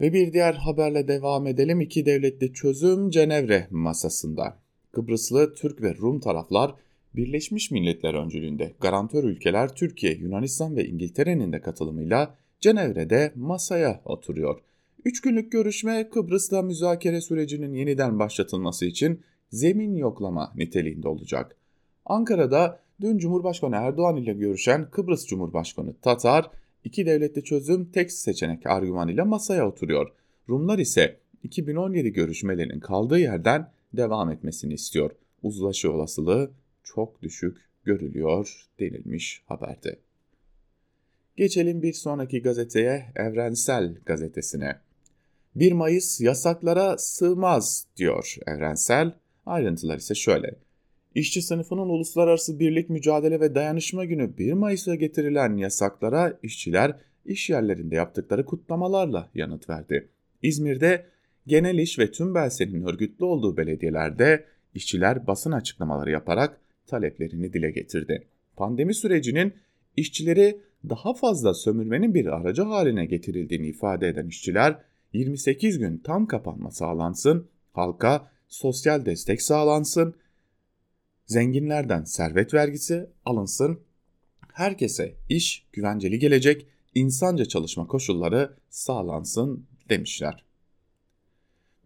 Ve 0.00 0.12
bir 0.12 0.32
diğer 0.32 0.54
haberle 0.54 1.08
devam 1.08 1.46
edelim. 1.46 1.80
İki 1.80 2.06
devletli 2.06 2.52
çözüm 2.52 3.10
Cenevre 3.10 3.66
masasında. 3.70 4.58
Kıbrıslı 4.92 5.54
Türk 5.54 5.82
ve 5.82 5.94
Rum 5.94 6.20
taraflar 6.20 6.74
Birleşmiş 7.16 7.70
Milletler 7.70 8.14
öncülüğünde 8.14 8.74
garantör 8.80 9.24
ülkeler 9.24 9.74
Türkiye, 9.74 10.14
Yunanistan 10.14 10.76
ve 10.76 10.86
İngiltere'nin 10.86 11.52
de 11.52 11.60
katılımıyla 11.60 12.34
Cenevre'de 12.60 13.32
masaya 13.34 14.00
oturuyor. 14.04 14.60
Üç 15.04 15.20
günlük 15.20 15.52
görüşme 15.52 16.10
Kıbrıs'ta 16.10 16.62
müzakere 16.62 17.20
sürecinin 17.20 17.74
yeniden 17.74 18.18
başlatılması 18.18 18.86
için 18.86 19.20
zemin 19.50 19.94
yoklama 19.94 20.52
niteliğinde 20.56 21.08
olacak. 21.08 21.56
Ankara'da 22.04 22.80
dün 23.00 23.18
Cumhurbaşkanı 23.18 23.76
Erdoğan 23.76 24.16
ile 24.16 24.32
görüşen 24.32 24.90
Kıbrıs 24.90 25.26
Cumhurbaşkanı 25.26 25.94
Tatar, 26.00 26.50
iki 26.84 27.06
devletli 27.06 27.44
çözüm 27.44 27.90
tek 27.92 28.12
seçenek 28.12 28.66
argümanıyla 28.66 29.24
masaya 29.24 29.68
oturuyor. 29.68 30.12
Rumlar 30.48 30.78
ise 30.78 31.20
2017 31.42 32.12
görüşmelerinin 32.12 32.80
kaldığı 32.80 33.18
yerden 33.18 33.70
devam 33.92 34.30
etmesini 34.30 34.74
istiyor. 34.74 35.10
Uzlaşı 35.42 35.92
olasılığı 35.92 36.50
çok 36.84 37.22
düşük 37.22 37.56
görülüyor 37.84 38.66
denilmiş 38.80 39.42
haberde. 39.46 39.98
Geçelim 41.36 41.82
bir 41.82 41.92
sonraki 41.92 42.42
gazeteye 42.42 43.12
Evrensel 43.16 43.94
Gazetesi'ne. 44.06 44.76
1 45.54 45.72
Mayıs 45.72 46.20
yasaklara 46.20 46.98
sığmaz 46.98 47.86
diyor 47.96 48.36
Evrensel. 48.46 49.12
Ayrıntılar 49.46 49.98
ise 49.98 50.14
şöyle. 50.14 50.65
İşçi 51.16 51.42
sınıfının 51.42 51.88
uluslararası 51.88 52.58
birlik 52.60 52.90
mücadele 52.90 53.40
ve 53.40 53.54
dayanışma 53.54 54.04
günü 54.04 54.38
1 54.38 54.52
Mayıs'a 54.52 54.94
getirilen 54.94 55.56
yasaklara 55.56 56.38
işçiler 56.42 56.96
iş 57.24 57.50
yerlerinde 57.50 57.94
yaptıkları 57.94 58.44
kutlamalarla 58.44 59.30
yanıt 59.34 59.68
verdi. 59.68 60.08
İzmir'de 60.42 61.06
genel 61.46 61.78
iş 61.78 61.98
ve 61.98 62.10
tüm 62.10 62.34
belsenin 62.34 62.82
örgütlü 62.82 63.24
olduğu 63.24 63.56
belediyelerde 63.56 64.44
işçiler 64.74 65.26
basın 65.26 65.52
açıklamaları 65.52 66.10
yaparak 66.10 66.60
taleplerini 66.86 67.52
dile 67.52 67.70
getirdi. 67.70 68.26
Pandemi 68.56 68.94
sürecinin 68.94 69.54
işçileri 69.96 70.60
daha 70.88 71.14
fazla 71.14 71.54
sömürmenin 71.54 72.14
bir 72.14 72.26
aracı 72.26 72.62
haline 72.62 73.06
getirildiğini 73.06 73.66
ifade 73.66 74.08
eden 74.08 74.26
işçiler 74.26 74.78
28 75.12 75.78
gün 75.78 75.98
tam 75.98 76.26
kapanma 76.26 76.70
sağlansın, 76.70 77.48
halka 77.72 78.30
sosyal 78.48 79.06
destek 79.06 79.42
sağlansın, 79.42 80.14
zenginlerden 81.26 82.04
servet 82.04 82.54
vergisi 82.54 83.10
alınsın, 83.24 83.80
herkese 84.52 85.14
iş 85.28 85.66
güvenceli 85.72 86.18
gelecek, 86.18 86.66
insanca 86.94 87.44
çalışma 87.44 87.86
koşulları 87.86 88.56
sağlansın 88.70 89.66
demişler. 89.88 90.44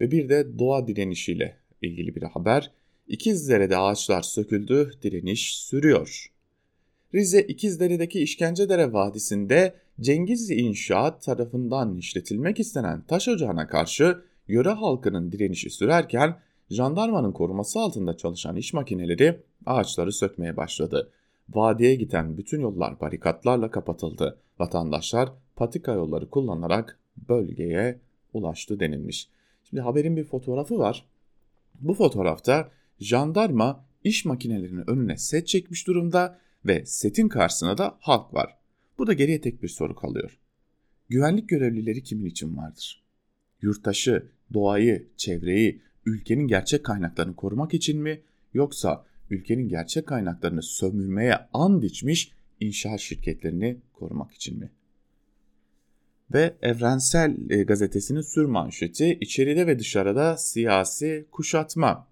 Ve 0.00 0.10
bir 0.10 0.28
de 0.28 0.58
doğa 0.58 0.86
direnişiyle 0.86 1.56
ilgili 1.82 2.14
bir 2.14 2.22
haber. 2.22 2.70
İkizdere'de 3.08 3.76
ağaçlar 3.76 4.22
söküldü, 4.22 4.90
direniş 5.02 5.56
sürüyor. 5.56 6.32
Rize 7.14 7.42
İkizdere'deki 7.42 8.20
İşkencedere 8.20 8.92
Vadisi'nde 8.92 9.74
Cengiz 10.00 10.50
İnşaat 10.50 11.22
tarafından 11.22 11.96
işletilmek 11.96 12.60
istenen 12.60 13.02
taş 13.02 13.28
ocağına 13.28 13.66
karşı 13.66 14.18
yöre 14.48 14.68
halkının 14.68 15.32
direnişi 15.32 15.70
sürerken 15.70 16.36
jandarmanın 16.70 17.32
koruması 17.32 17.78
altında 17.78 18.16
çalışan 18.16 18.56
iş 18.56 18.72
makineleri 18.72 19.42
ağaçları 19.66 20.12
sökmeye 20.12 20.56
başladı. 20.56 21.10
Vadiye 21.48 21.94
giden 21.94 22.38
bütün 22.38 22.60
yollar 22.60 23.00
barikatlarla 23.00 23.70
kapatıldı. 23.70 24.38
Vatandaşlar 24.58 25.32
patika 25.56 25.92
yolları 25.92 26.30
kullanarak 26.30 26.98
bölgeye 27.28 28.00
ulaştı 28.32 28.80
denilmiş. 28.80 29.28
Şimdi 29.64 29.82
haberin 29.82 30.16
bir 30.16 30.24
fotoğrafı 30.24 30.78
var. 30.78 31.06
Bu 31.80 31.94
fotoğrafta 31.94 32.70
jandarma 32.98 33.84
iş 34.04 34.24
makinelerinin 34.24 34.90
önüne 34.90 35.16
set 35.16 35.46
çekmiş 35.46 35.86
durumda 35.86 36.38
ve 36.66 36.86
setin 36.86 37.28
karşısında 37.28 37.78
da 37.78 37.96
halk 38.00 38.34
var. 38.34 38.56
Burada 38.98 39.12
geriye 39.12 39.40
tek 39.40 39.62
bir 39.62 39.68
soru 39.68 39.94
kalıyor. 39.94 40.38
Güvenlik 41.08 41.48
görevlileri 41.48 42.02
kimin 42.02 42.24
için 42.24 42.56
vardır? 42.56 43.02
Yurttaşı, 43.62 44.30
doğayı, 44.54 45.08
çevreyi, 45.16 45.82
ülkenin 46.10 46.46
gerçek 46.46 46.84
kaynaklarını 46.84 47.36
korumak 47.36 47.74
için 47.74 48.00
mi 48.00 48.20
yoksa 48.54 49.04
ülkenin 49.30 49.68
gerçek 49.68 50.06
kaynaklarını 50.06 50.62
sömürmeye 50.62 51.38
and 51.52 51.82
içmiş 51.82 52.32
inşaat 52.60 53.00
şirketlerini 53.00 53.76
korumak 53.92 54.32
için 54.32 54.58
mi? 54.58 54.70
Ve 56.34 56.54
Evrensel 56.62 57.50
e, 57.50 57.62
Gazetesi'nin 57.62 58.20
sür 58.20 58.44
manşeti 58.44 59.18
içeride 59.20 59.66
ve 59.66 59.78
dışarıda 59.78 60.36
siyasi 60.36 61.26
kuşatma. 61.30 62.06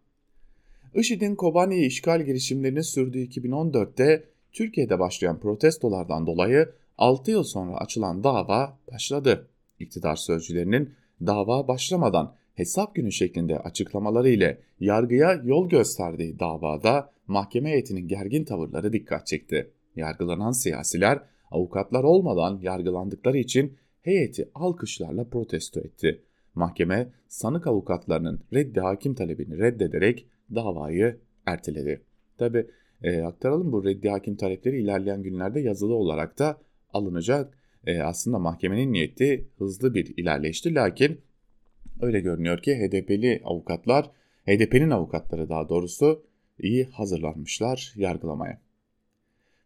IŞİD'in 0.94 1.34
Kobani'yi 1.34 1.86
işgal 1.86 2.24
girişimlerini 2.24 2.84
sürdüğü 2.84 3.18
2014'te 3.18 4.24
Türkiye'de 4.52 4.98
başlayan 4.98 5.40
protestolardan 5.40 6.26
dolayı 6.26 6.72
6 6.98 7.30
yıl 7.30 7.44
sonra 7.44 7.76
açılan 7.76 8.24
dava 8.24 8.78
başladı. 8.92 9.48
İktidar 9.78 10.16
sözcülerinin 10.16 10.94
dava 11.26 11.68
başlamadan 11.68 12.34
hesap 12.58 12.94
günü 12.94 13.12
şeklinde 13.12 13.58
açıklamaları 13.58 14.28
ile 14.28 14.60
yargıya 14.80 15.40
yol 15.44 15.68
gösterdiği 15.68 16.38
davada 16.38 17.12
mahkeme 17.26 17.70
heyetinin 17.70 18.08
gergin 18.08 18.44
tavırları 18.44 18.92
dikkat 18.92 19.26
çekti. 19.26 19.70
Yargılanan 19.96 20.50
siyasiler 20.50 21.20
avukatlar 21.50 22.04
olmadan 22.04 22.58
yargılandıkları 22.62 23.38
için 23.38 23.76
heyeti 24.02 24.50
alkışlarla 24.54 25.24
protesto 25.24 25.80
etti. 25.80 26.22
Mahkeme 26.54 27.12
sanık 27.28 27.66
avukatlarının 27.66 28.40
reddi 28.52 28.80
hakim 28.80 29.14
talebini 29.14 29.58
reddederek 29.58 30.26
davayı 30.54 31.20
erteledi. 31.46 32.02
Tabi 32.38 32.66
e, 33.02 33.22
aktaralım 33.22 33.72
bu 33.72 33.84
reddi 33.84 34.08
hakim 34.08 34.36
talepleri 34.36 34.80
ilerleyen 34.80 35.22
günlerde 35.22 35.60
yazılı 35.60 35.94
olarak 35.94 36.38
da 36.38 36.58
alınacak. 36.92 37.58
E, 37.86 38.00
aslında 38.00 38.38
mahkemenin 38.38 38.92
niyeti 38.92 39.48
hızlı 39.58 39.94
bir 39.94 40.14
ilerleşti 40.16 40.74
lakin 40.74 41.20
öyle 42.00 42.20
görünüyor 42.20 42.58
ki 42.58 42.74
HDP'li 42.74 43.42
avukatlar, 43.44 44.10
HDP'nin 44.46 44.90
avukatları 44.90 45.48
daha 45.48 45.68
doğrusu 45.68 46.22
iyi 46.58 46.84
hazırlanmışlar 46.84 47.92
yargılamaya. 47.96 48.60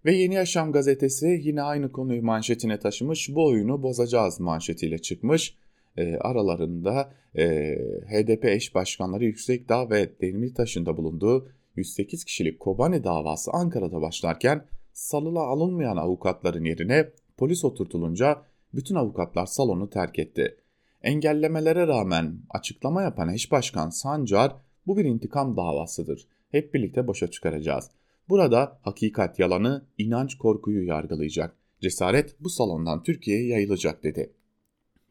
Ve 0.04 0.12
Yeni 0.12 0.34
Yaşam 0.34 0.72
gazetesi 0.72 1.40
yine 1.42 1.62
aynı 1.62 1.92
konuyu 1.92 2.22
manşetine 2.22 2.78
taşımış. 2.78 3.28
Bu 3.34 3.46
oyunu 3.46 3.82
bozacağız 3.82 4.40
manşetiyle 4.40 4.98
çıkmış. 4.98 5.54
E, 5.96 6.16
aralarında 6.16 7.12
e, 7.38 7.74
HDP 8.06 8.44
eş 8.44 8.74
başkanları 8.74 9.24
Yüksekdağ 9.24 9.90
ve 9.90 10.20
Demirtaş'ın 10.20 10.86
bulunduğu 10.86 11.48
108 11.76 12.24
kişilik 12.24 12.60
Kobani 12.60 13.04
davası 13.04 13.50
Ankara'da 13.50 14.02
başlarken 14.02 14.64
salıla 14.92 15.40
alınmayan 15.40 15.96
avukatların 15.96 16.64
yerine 16.64 17.10
polis 17.36 17.64
oturtulunca 17.64 18.42
bütün 18.74 18.94
avukatlar 18.94 19.46
salonu 19.46 19.90
terk 19.90 20.18
etti. 20.18 20.56
Engellemelere 21.02 21.86
rağmen 21.86 22.38
açıklama 22.50 23.02
yapan 23.02 23.28
eş 23.28 23.52
başkan 23.52 23.90
Sancar 23.90 24.56
bu 24.86 24.96
bir 24.96 25.04
intikam 25.04 25.56
davasıdır. 25.56 26.26
Hep 26.50 26.74
birlikte 26.74 27.06
boşa 27.06 27.30
çıkaracağız. 27.30 27.90
Burada 28.28 28.78
hakikat 28.82 29.38
yalanı, 29.38 29.86
inanç 29.98 30.38
korkuyu 30.38 30.86
yargılayacak. 30.86 31.56
Cesaret 31.80 32.40
bu 32.40 32.50
salondan 32.50 33.02
Türkiye'ye 33.02 33.46
yayılacak 33.48 34.02
dedi. 34.02 34.32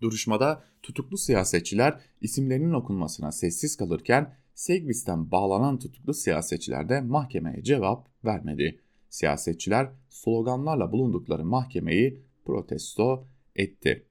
Duruşmada 0.02 0.64
tutuklu 0.84 1.18
siyasetçiler 1.18 2.00
isimlerinin 2.22 2.74
okunmasına 2.74 3.32
sessiz 3.32 3.76
kalırken 3.76 4.36
Segbis'ten 4.54 5.32
bağlanan 5.32 5.80
tutuklu 5.80 6.14
siyasetçiler 6.14 6.90
de 6.90 7.02
mahkemeye 7.02 7.64
cevap 7.64 8.08
vermedi. 8.26 8.80
Siyasetçiler 9.10 9.90
sloganlarla 10.10 10.92
bulundukları 10.92 11.46
mahkemeyi 11.46 12.22
protesto 12.46 13.28
etti. 13.56 14.06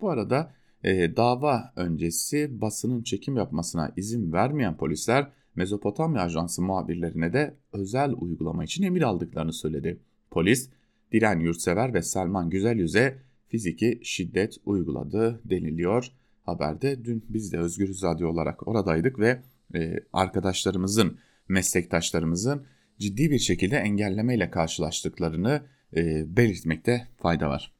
Bu 0.00 0.10
arada 0.10 0.57
e, 0.84 1.16
dava 1.16 1.72
öncesi 1.76 2.60
basının 2.60 3.02
çekim 3.02 3.36
yapmasına 3.36 3.92
izin 3.96 4.32
vermeyen 4.32 4.76
polisler 4.76 5.32
Mezopotamya 5.56 6.22
Ajansı 6.22 6.62
muhabirlerine 6.62 7.32
de 7.32 7.54
özel 7.72 8.12
uygulama 8.12 8.64
için 8.64 8.82
emir 8.82 9.02
aldıklarını 9.02 9.52
söyledi. 9.52 10.00
Polis, 10.30 10.70
Diren 11.12 11.40
Yurtsever 11.40 11.94
ve 11.94 12.02
Selman 12.02 12.50
Güzelyüz'e 12.50 13.18
fiziki 13.48 14.00
şiddet 14.02 14.56
uyguladı 14.64 15.40
deniliyor. 15.44 16.12
Haberde 16.44 17.04
dün 17.04 17.24
biz 17.28 17.52
de 17.52 17.58
Özgürüz 17.58 18.02
Radyo 18.02 18.28
olarak 18.28 18.68
oradaydık 18.68 19.18
ve 19.18 19.42
e, 19.74 19.94
arkadaşlarımızın, 20.12 21.18
meslektaşlarımızın 21.48 22.66
ciddi 22.98 23.30
bir 23.30 23.38
şekilde 23.38 23.76
engellemeyle 23.76 24.50
karşılaştıklarını 24.50 25.62
e, 25.96 26.36
belirtmekte 26.36 27.08
fayda 27.16 27.48
var. 27.48 27.77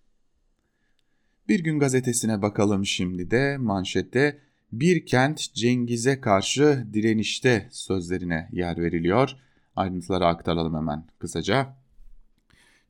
Bir 1.49 1.61
gün 1.61 1.79
gazetesine 1.79 2.43
bakalım 2.43 2.87
şimdi 2.87 3.31
de 3.31 3.57
manşette 3.57 4.39
bir 4.73 5.07
kent 5.07 5.55
Cengiz'e 5.55 6.21
karşı 6.21 6.87
direnişte 6.93 7.69
sözlerine 7.71 8.49
yer 8.53 8.79
veriliyor. 8.79 9.31
Ayrıntıları 9.77 10.27
aktaralım 10.27 10.75
hemen 10.75 11.05
kısaca. 11.19 11.77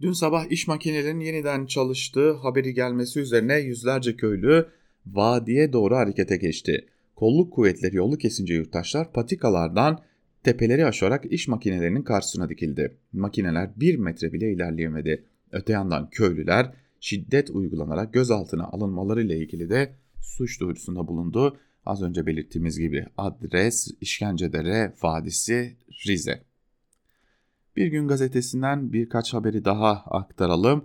Dün 0.00 0.12
sabah 0.12 0.50
iş 0.50 0.68
makinelerinin 0.68 1.24
yeniden 1.24 1.66
çalıştığı 1.66 2.32
haberi 2.32 2.74
gelmesi 2.74 3.20
üzerine 3.20 3.58
yüzlerce 3.58 4.16
köylü 4.16 4.68
vadiye 5.06 5.72
doğru 5.72 5.96
harekete 5.96 6.36
geçti. 6.36 6.86
Kolluk 7.16 7.52
kuvvetleri 7.52 7.96
yolu 7.96 8.18
kesince 8.18 8.54
yurttaşlar 8.54 9.12
patikalardan 9.12 10.02
tepeleri 10.42 10.86
aşarak 10.86 11.32
iş 11.32 11.48
makinelerinin 11.48 12.02
karşısına 12.02 12.48
dikildi. 12.48 12.96
Makineler 13.12 13.70
bir 13.76 13.96
metre 13.96 14.32
bile 14.32 14.52
ilerleyemedi. 14.52 15.24
Öte 15.52 15.72
yandan 15.72 16.10
köylüler 16.10 16.72
şiddet 17.00 17.50
uygulanarak 17.50 18.12
gözaltına 18.12 18.64
alınmaları 18.64 19.22
ile 19.22 19.38
ilgili 19.38 19.70
de 19.70 19.94
suç 20.20 20.60
duyurusunda 20.60 21.08
bulundu. 21.08 21.56
Az 21.86 22.02
önce 22.02 22.26
belirttiğimiz 22.26 22.78
gibi 22.78 23.06
adres 23.16 23.90
İşkencedere 24.00 24.94
Vadisi 25.02 25.76
Rize. 26.06 26.44
Bir 27.76 27.86
gün 27.86 28.08
gazetesinden 28.08 28.92
birkaç 28.92 29.34
haberi 29.34 29.64
daha 29.64 29.90
aktaralım. 29.90 30.84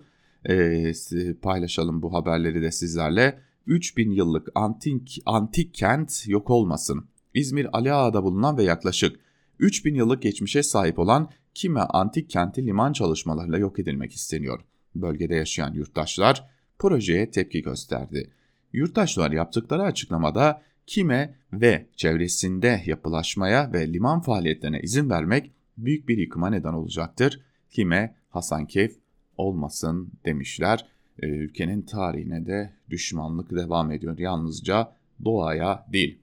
E, 0.50 0.94
paylaşalım 1.42 2.02
bu 2.02 2.14
haberleri 2.14 2.62
de 2.62 2.72
sizlerle. 2.72 3.40
3000 3.66 4.12
yıllık 4.12 4.48
antik, 4.56 5.22
antik 5.26 5.74
kent 5.74 6.24
yok 6.28 6.50
olmasın. 6.50 7.06
İzmir 7.34 7.78
Ali 7.78 7.94
Ağa'da 7.94 8.24
bulunan 8.24 8.58
ve 8.58 8.64
yaklaşık 8.64 9.20
3000 9.60 9.96
yıllık 9.96 10.22
geçmişe 10.22 10.64
sahip 10.64 11.00
olan 11.00 11.30
kime 11.54 11.80
antik 11.80 12.30
kenti 12.30 12.66
liman 12.66 12.94
çalışmalarıyla 12.94 13.58
yok 13.58 13.80
edilmek 13.80 14.14
isteniyor. 14.14 14.60
Bölgede 14.96 15.36
yaşayan 15.36 15.74
yurttaşlar 15.74 16.48
projeye 16.80 17.32
tepki 17.32 17.62
gösterdi. 17.62 18.32
Yurttaşlar 18.74 19.32
yaptıkları 19.32 19.84
açıklamada 19.84 20.62
kime 20.88 21.36
ve 21.54 21.88
çevresinde 21.96 22.84
yapılaşmaya 22.86 23.74
ve 23.74 23.94
liman 23.94 24.22
faaliyetlerine 24.22 24.80
izin 24.80 25.10
vermek 25.10 25.52
büyük 25.78 26.08
bir 26.08 26.18
yıkıma 26.18 26.50
neden 26.50 26.74
olacaktır. 26.74 27.42
Kime 27.70 28.16
Hasankeyf 28.30 28.96
olmasın 29.38 30.12
demişler. 30.26 30.86
E, 31.20 31.28
ülkenin 31.28 31.82
tarihine 31.82 32.46
de 32.46 32.74
düşmanlık 32.90 33.52
devam 33.52 33.92
ediyor. 33.92 34.18
Yalnızca 34.18 34.96
doğaya 35.26 35.86
değil. 35.94 36.20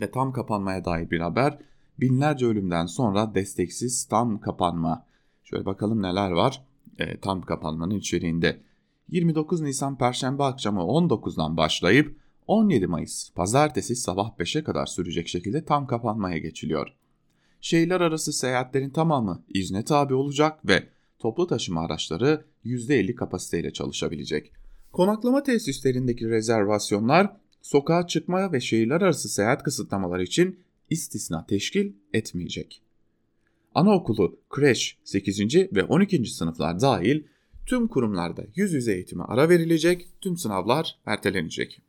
Ve 0.00 0.10
tam 0.10 0.32
kapanmaya 0.32 0.84
dair 0.84 1.10
bir 1.10 1.20
haber. 1.20 1.58
Binlerce 2.00 2.46
ölümden 2.46 2.86
sonra 2.86 3.34
desteksiz 3.34 4.04
tam 4.04 4.40
kapanma. 4.40 5.06
Şöyle 5.44 5.66
bakalım 5.66 6.02
neler 6.02 6.30
var 6.30 6.64
e, 6.98 7.20
tam 7.20 7.42
kapanmanın 7.42 7.94
içeriğinde. 7.94 8.60
29 9.08 9.60
Nisan 9.60 9.98
Perşembe 9.98 10.42
akşamı 10.42 10.80
19'dan 10.80 11.56
başlayıp 11.56 12.18
17 12.46 12.86
Mayıs 12.86 13.30
pazartesi 13.34 13.96
sabah 13.96 14.36
5'e 14.38 14.64
kadar 14.64 14.86
sürecek 14.86 15.28
şekilde 15.28 15.64
tam 15.64 15.86
kapanmaya 15.86 16.38
geçiliyor. 16.38 16.88
Şehirler 17.60 18.00
arası 18.00 18.32
seyahatlerin 18.32 18.90
tamamı 18.90 19.44
izne 19.54 19.84
tabi 19.84 20.14
olacak 20.14 20.68
ve 20.68 20.88
toplu 21.18 21.46
taşıma 21.46 21.80
araçları 21.80 22.44
%50 22.64 23.14
kapasiteyle 23.14 23.72
çalışabilecek. 23.72 24.52
Konaklama 24.92 25.42
tesislerindeki 25.42 26.28
rezervasyonlar 26.28 27.36
sokağa 27.62 28.06
çıkma 28.06 28.52
ve 28.52 28.60
şehirler 28.60 29.00
arası 29.00 29.28
seyahat 29.28 29.62
kısıtlamaları 29.62 30.22
için 30.22 30.60
istisna 30.90 31.46
teşkil 31.46 31.92
etmeyecek. 32.12 32.83
Anaokulu, 33.74 34.38
kreş, 34.50 34.98
8. 35.04 35.54
ve 35.54 35.84
12. 35.84 36.24
sınıflar 36.24 36.80
dahil 36.80 37.22
tüm 37.66 37.88
kurumlarda 37.88 38.44
yüz 38.54 38.72
yüze 38.72 38.94
eğitime 38.94 39.24
ara 39.24 39.48
verilecek, 39.48 40.08
tüm 40.20 40.36
sınavlar 40.36 40.98
ertelenecek. 41.06 41.80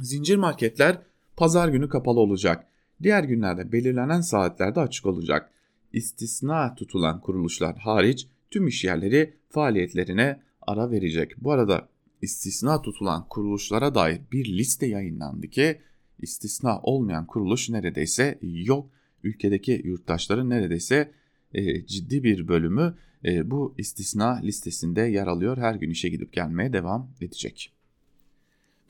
Zincir 0.00 0.36
marketler 0.36 1.02
pazar 1.36 1.68
günü 1.68 1.88
kapalı 1.88 2.20
olacak. 2.20 2.66
Diğer 3.02 3.24
günlerde 3.24 3.72
belirlenen 3.72 4.20
saatlerde 4.20 4.80
açık 4.80 5.06
olacak. 5.06 5.50
İstisna 5.92 6.74
tutulan 6.74 7.20
kuruluşlar 7.20 7.76
hariç 7.76 8.26
tüm 8.50 8.66
iş 8.66 8.84
yerleri 8.84 9.34
faaliyetlerine 9.48 10.40
ara 10.66 10.90
verecek. 10.90 11.32
Bu 11.38 11.52
arada 11.52 11.88
istisna 12.22 12.82
tutulan 12.82 13.28
kuruluşlara 13.28 13.94
dair 13.94 14.20
bir 14.32 14.58
liste 14.58 14.86
yayınlandı 14.86 15.48
ki 15.48 15.80
istisna 16.18 16.80
olmayan 16.80 17.26
kuruluş 17.26 17.70
neredeyse 17.70 18.38
yok. 18.42 18.90
Ülkedeki 19.28 19.82
yurttaşların 19.84 20.50
neredeyse 20.50 21.12
e, 21.54 21.86
ciddi 21.86 22.24
bir 22.24 22.48
bölümü 22.48 22.94
e, 23.24 23.50
bu 23.50 23.74
istisna 23.78 24.40
listesinde 24.42 25.00
yer 25.00 25.26
alıyor. 25.26 25.56
Her 25.56 25.74
gün 25.74 25.90
işe 25.90 26.08
gidip 26.08 26.32
gelmeye 26.32 26.72
devam 26.72 27.10
edecek. 27.20 27.72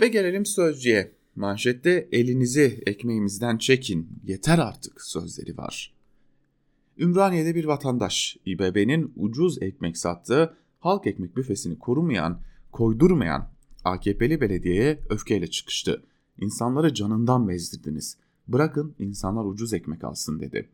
Ve 0.00 0.08
gelelim 0.08 0.46
sözcüye. 0.46 1.12
Manşette 1.36 2.08
elinizi 2.12 2.82
ekmeğimizden 2.86 3.58
çekin 3.58 4.08
yeter 4.24 4.58
artık 4.58 5.02
sözleri 5.02 5.56
var. 5.56 5.94
Ümraniye'de 6.98 7.54
bir 7.54 7.64
vatandaş 7.64 8.36
İBB'nin 8.46 9.12
ucuz 9.16 9.62
ekmek 9.62 9.96
sattığı 9.96 10.56
halk 10.80 11.06
ekmek 11.06 11.36
büfesini 11.36 11.78
korumayan, 11.78 12.40
koydurmayan 12.72 13.50
AKP'li 13.84 14.40
belediyeye 14.40 15.00
öfkeyle 15.10 15.46
çıkıştı. 15.46 16.02
İnsanları 16.40 16.94
canından 16.94 17.48
bezdirdiniz. 17.48 18.16
Bırakın 18.48 18.94
insanlar 18.98 19.44
ucuz 19.44 19.72
ekmek 19.72 20.04
alsın 20.04 20.40
dedi. 20.40 20.68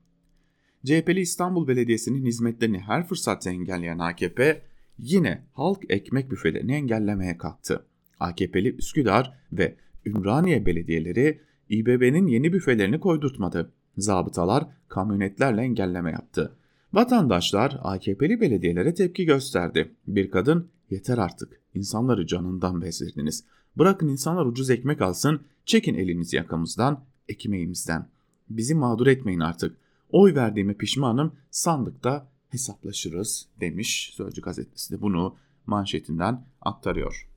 CHP'li 0.84 1.20
İstanbul 1.20 1.68
Belediyesi'nin 1.68 2.26
hizmetlerini 2.26 2.78
her 2.78 3.06
fırsatta 3.06 3.50
engelleyen 3.50 3.98
AKP 3.98 4.62
yine 4.98 5.44
halk 5.52 5.82
ekmek 5.88 6.30
büfelerini 6.30 6.72
engellemeye 6.72 7.38
kalktı. 7.38 7.86
AKP'li 8.20 8.76
Üsküdar 8.76 9.38
ve 9.52 9.76
Ümraniye 10.06 10.66
belediyeleri 10.66 11.40
İBB'nin 11.68 12.26
yeni 12.26 12.52
büfelerini 12.52 13.00
koydurtmadı. 13.00 13.72
Zabıtalar 13.98 14.66
kamyonetlerle 14.88 15.62
engelleme 15.62 16.10
yaptı. 16.10 16.56
Vatandaşlar 16.92 17.80
AKP'li 17.82 18.40
belediyelere 18.40 18.94
tepki 18.94 19.24
gösterdi. 19.24 19.94
Bir 20.06 20.30
kadın 20.30 20.68
yeter 20.90 21.18
artık 21.18 21.60
insanları 21.74 22.26
canından 22.26 22.82
bezdirdiniz. 22.82 23.44
Bırakın 23.78 24.08
insanlar 24.08 24.46
ucuz 24.46 24.70
ekmek 24.70 25.02
alsın, 25.02 25.40
çekin 25.66 25.94
elinizi 25.94 26.36
yakamızdan, 26.36 27.04
ekmeğimizden. 27.28 28.08
Bizi 28.50 28.74
mağdur 28.74 29.06
etmeyin 29.06 29.40
artık. 29.40 29.76
Oy 30.10 30.34
verdiğime 30.34 30.74
pişmanım, 30.74 31.36
sandıkta 31.50 32.28
hesaplaşırız 32.48 33.48
demiş 33.60 34.12
Sözcü 34.16 34.42
gazetesi 34.42 34.94
de 34.94 35.00
bunu 35.02 35.36
manşetinden 35.66 36.46
aktarıyor. 36.60 37.28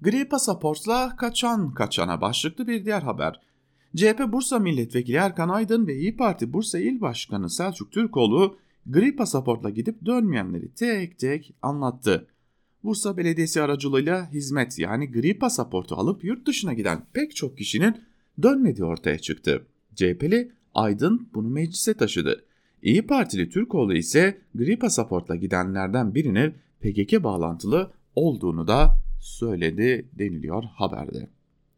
Gri 0.00 0.28
pasaportla 0.28 1.16
kaçan 1.16 1.74
kaçana 1.74 2.20
başlıklı 2.20 2.66
bir 2.66 2.84
diğer 2.84 3.02
haber. 3.02 3.40
CHP 3.96 4.32
Bursa 4.32 4.58
Milletvekili 4.58 5.16
Erkan 5.16 5.48
Aydın 5.48 5.86
ve 5.86 5.96
İyi 5.96 6.16
Parti 6.16 6.52
Bursa 6.52 6.78
İl 6.78 7.00
Başkanı 7.00 7.50
Selçuk 7.50 7.92
Türkoğlu 7.92 8.58
gri 8.86 9.16
pasaportla 9.16 9.70
gidip 9.70 10.06
dönmeyenleri 10.06 10.74
tek 10.74 11.18
tek 11.18 11.54
anlattı. 11.62 12.28
Bursa 12.84 13.16
Belediyesi 13.16 13.62
aracılığıyla 13.62 14.30
hizmet 14.32 14.78
yani 14.78 15.10
gri 15.10 15.38
pasaportu 15.38 15.94
alıp 15.94 16.24
yurt 16.24 16.46
dışına 16.46 16.72
giden 16.72 17.06
pek 17.12 17.36
çok 17.36 17.58
kişinin 17.58 18.07
dönmediği 18.42 18.84
ortaya 18.84 19.18
çıktı. 19.18 19.66
CHP'li 19.94 20.52
Aydın 20.74 21.28
bunu 21.34 21.48
meclise 21.48 21.94
taşıdı. 21.94 22.44
İyi 22.82 23.06
Partili 23.06 23.48
Türkoğlu 23.48 23.94
ise 23.94 24.38
gri 24.54 24.78
pasaportla 24.78 25.36
gidenlerden 25.36 26.14
birinin 26.14 26.54
PKK 26.80 27.24
bağlantılı 27.24 27.92
olduğunu 28.14 28.68
da 28.68 29.02
söyledi 29.20 30.08
deniliyor 30.12 30.64
haberde. 30.64 31.28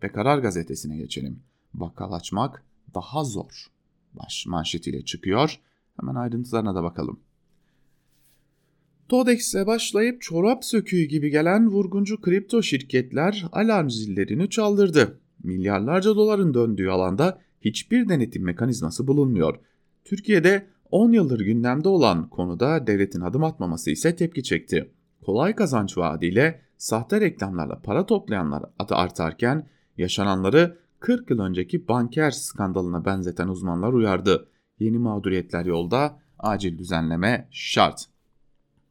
Ve 0.03 0.09
Karar 0.13 0.39
Gazetesi'ne 0.39 0.97
geçelim. 0.97 1.43
Bakkal 1.75 2.13
açmak 2.13 2.65
daha 2.95 3.25
zor. 3.25 3.67
Baş 4.13 4.47
manşetiyle 4.47 5.05
çıkıyor. 5.05 5.61
Hemen 6.01 6.15
ayrıntılarına 6.15 6.75
da 6.75 6.83
bakalım. 6.83 7.21
Todex'e 9.09 9.67
başlayıp 9.67 10.23
çorap 10.23 10.65
söküğü 10.65 11.05
gibi 11.05 11.31
gelen 11.31 11.69
vurguncu 11.69 12.21
kripto 12.21 12.63
şirketler 12.63 13.45
alarm 13.53 13.91
zillerini 13.91 14.51
çaldırdı. 14.51 15.20
Milyarlarca 15.45 16.17
doların 16.17 16.55
döndüğü 16.55 16.89
alanda 16.89 17.39
hiçbir 17.61 18.09
denetim 18.09 18.45
mekanizması 18.45 19.07
bulunmuyor. 19.07 19.59
Türkiye'de 20.05 20.67
10 20.91 21.13
yıldır 21.13 21.41
gündemde 21.41 21.89
olan 21.89 22.29
konuda 22.29 22.87
devletin 22.87 23.21
adım 23.21 23.45
atmaması 23.45 23.91
ise 23.91 24.17
tepki 24.17 24.43
çekti. 24.43 24.91
Kolay 25.23 25.55
kazanç 25.55 25.99
vaadiyle 25.99 26.61
sahte 26.79 27.21
reklamlarla 27.21 27.81
para 27.83 28.07
toplayanlar 28.07 28.65
adı 28.79 28.95
artarken 28.95 29.67
yaşananları 29.99 30.79
40 31.01 31.31
yıl 31.31 31.39
önceki 31.39 31.89
banker 31.89 32.31
skandalına 32.31 33.05
benzeten 33.05 33.49
uzmanlar 33.49 33.93
uyardı. 33.93 34.49
Yeni 34.79 34.99
mağduriyetler 34.99 35.65
yolda, 35.65 36.19
acil 36.39 36.79
düzenleme 36.79 37.49
şart. 37.51 38.07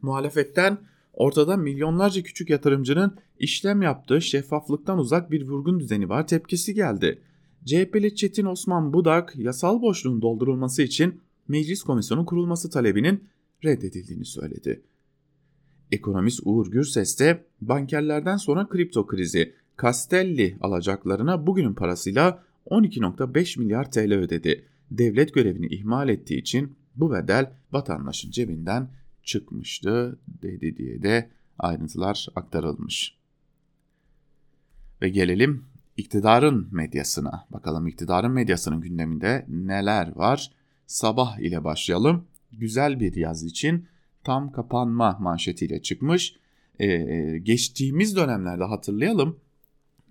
Muhalefetten 0.02 0.78
ortada 1.20 1.58
milyonlarca 1.58 2.24
küçük 2.24 2.50
yatırımcının 2.50 3.18
işlem 3.40 3.82
yaptığı 3.82 4.22
şeffaflıktan 4.22 4.98
uzak 4.98 5.32
bir 5.32 5.48
vurgun 5.48 5.80
düzeni 5.80 6.10
var 6.10 6.28
tepkisi 6.28 6.74
geldi. 6.74 7.22
CHP'li 7.66 8.16
Çetin 8.16 8.46
Osman 8.46 8.94
Budak 8.94 9.36
yasal 9.36 9.82
boşluğun 9.82 10.22
doldurulması 10.22 10.82
için 10.82 11.22
meclis 11.48 11.84
komisyonu 11.84 12.26
kurulması 12.26 12.70
talebinin 12.70 13.24
reddedildiğini 13.64 14.26
söyledi. 14.26 14.82
Ekonomist 15.92 16.40
Uğur 16.44 16.72
Gürses 16.72 17.20
de 17.20 17.46
bankerlerden 17.62 18.38
sonra 18.38 18.68
kripto 18.70 19.08
krizi 19.08 19.54
Castelli 19.82 20.58
alacaklarına 20.62 21.48
bugünün 21.48 21.74
parasıyla 21.74 22.44
12.5 22.66 23.60
milyar 23.60 23.92
TL 23.92 24.14
ödedi. 24.14 24.66
Devlet 24.92 25.34
görevini 25.34 25.68
ihmal 25.68 26.10
ettiği 26.10 26.40
için 26.40 26.76
bu 26.96 27.12
bedel 27.12 27.52
vatandaşın 27.72 28.32
cebinden 28.32 28.90
çıkmıştı 29.30 30.20
dedi 30.28 30.78
diye 30.78 31.04
de 31.04 31.30
ayrıntılar 31.60 32.28
aktarılmış. 32.36 33.18
Ve 35.02 35.10
gelelim 35.10 35.66
iktidarın 35.98 36.70
medyasına. 36.72 37.48
Bakalım 37.50 37.88
iktidarın 37.88 38.32
medyasının 38.32 38.82
gündeminde 38.82 39.46
neler 39.48 40.16
var? 40.16 40.52
Sabah 40.86 41.40
ile 41.40 41.64
başlayalım. 41.64 42.26
Güzel 42.52 43.00
bir 43.00 43.16
yaz 43.16 43.44
için 43.44 43.88
tam 44.24 44.52
kapanma 44.52 45.18
manşetiyle 45.20 45.82
çıkmış. 45.82 46.36
Ee, 46.80 47.38
geçtiğimiz 47.44 48.16
dönemlerde 48.16 48.64
hatırlayalım 48.64 49.40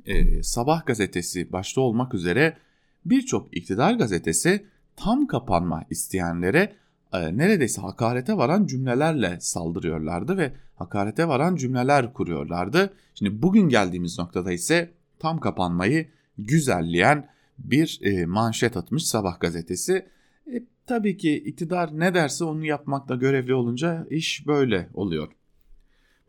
e, 0.07 0.43
Sabah 0.43 0.87
gazetesi 0.87 1.53
başta 1.53 1.81
olmak 1.81 2.15
üzere 2.15 2.57
birçok 3.05 3.57
iktidar 3.57 3.95
gazetesi 3.95 4.67
tam 4.97 5.27
kapanma 5.27 5.85
isteyenlere 5.91 6.77
e, 7.13 7.37
neredeyse 7.37 7.81
hakarete 7.81 8.37
varan 8.37 8.67
cümlelerle 8.67 9.39
saldırıyorlardı 9.41 10.39
ve 10.39 10.53
hakarete 10.75 11.29
varan 11.29 11.57
cümleler 11.57 12.13
kuruyorlardı. 12.13 12.93
Şimdi 13.15 13.43
bugün 13.43 13.69
geldiğimiz 13.69 14.19
noktada 14.19 14.53
ise 14.53 14.95
tam 15.19 15.41
kapanmayı 15.41 16.09
güzelleyen 16.39 17.29
bir 17.59 18.01
e, 18.03 18.27
manşet 18.27 18.77
atmış 18.77 19.07
Sabah 19.07 19.41
gazetesi. 19.41 20.09
E, 20.55 20.63
tabii 20.87 21.17
ki 21.17 21.35
iktidar 21.35 21.91
ne 21.93 22.15
derse 22.15 22.45
onu 22.45 22.65
yapmakta 22.65 23.15
görevli 23.15 23.55
olunca 23.55 24.07
iş 24.11 24.47
böyle 24.47 24.89
oluyor. 24.95 25.29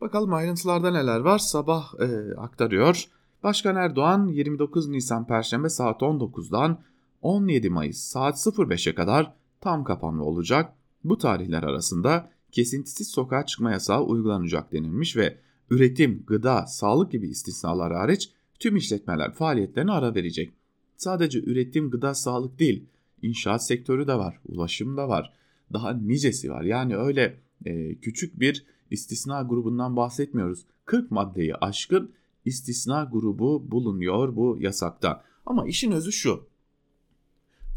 Bakalım 0.00 0.34
ayrıntılarda 0.34 0.90
neler 0.90 1.20
var 1.20 1.38
Sabah 1.38 1.94
e, 2.00 2.34
aktarıyor. 2.36 3.04
Başkan 3.42 3.76
Erdoğan 3.76 4.26
29 4.26 4.88
Nisan 4.88 5.26
Perşembe 5.26 5.68
saat 5.68 6.02
19'dan 6.02 6.78
17 7.22 7.70
Mayıs 7.70 7.98
saat 7.98 8.34
05'e 8.34 8.94
kadar 8.94 9.39
tam 9.60 9.84
kapanma 9.84 10.24
olacak. 10.24 10.72
Bu 11.04 11.18
tarihler 11.18 11.62
arasında 11.62 12.30
kesintisiz 12.52 13.08
sokağa 13.08 13.46
çıkma 13.46 13.70
yasağı 13.70 14.02
uygulanacak 14.04 14.72
denilmiş 14.72 15.16
ve 15.16 15.38
üretim, 15.70 16.24
gıda, 16.26 16.66
sağlık 16.66 17.12
gibi 17.12 17.28
istisnalar 17.28 17.92
hariç 17.92 18.30
tüm 18.58 18.76
işletmeler 18.76 19.32
faaliyetlerine 19.32 19.92
ara 19.92 20.14
verecek. 20.14 20.52
Sadece 20.96 21.38
üretim, 21.38 21.90
gıda, 21.90 22.14
sağlık 22.14 22.58
değil, 22.58 22.86
inşaat 23.22 23.66
sektörü 23.66 24.06
de 24.06 24.14
var, 24.14 24.40
ulaşım 24.46 24.96
da 24.96 25.08
var. 25.08 25.32
Daha 25.72 25.92
nicesi 25.92 26.50
var. 26.50 26.62
Yani 26.62 26.96
öyle 26.96 27.40
e, 27.64 27.94
küçük 27.94 28.40
bir 28.40 28.66
istisna 28.90 29.42
grubundan 29.42 29.96
bahsetmiyoruz. 29.96 30.66
40 30.84 31.10
maddeyi 31.10 31.54
aşkın 31.54 32.12
istisna 32.44 33.08
grubu 33.12 33.70
bulunuyor 33.70 34.36
bu 34.36 34.56
yasakta. 34.60 35.24
Ama 35.46 35.66
işin 35.66 35.90
özü 35.90 36.12
şu. 36.12 36.48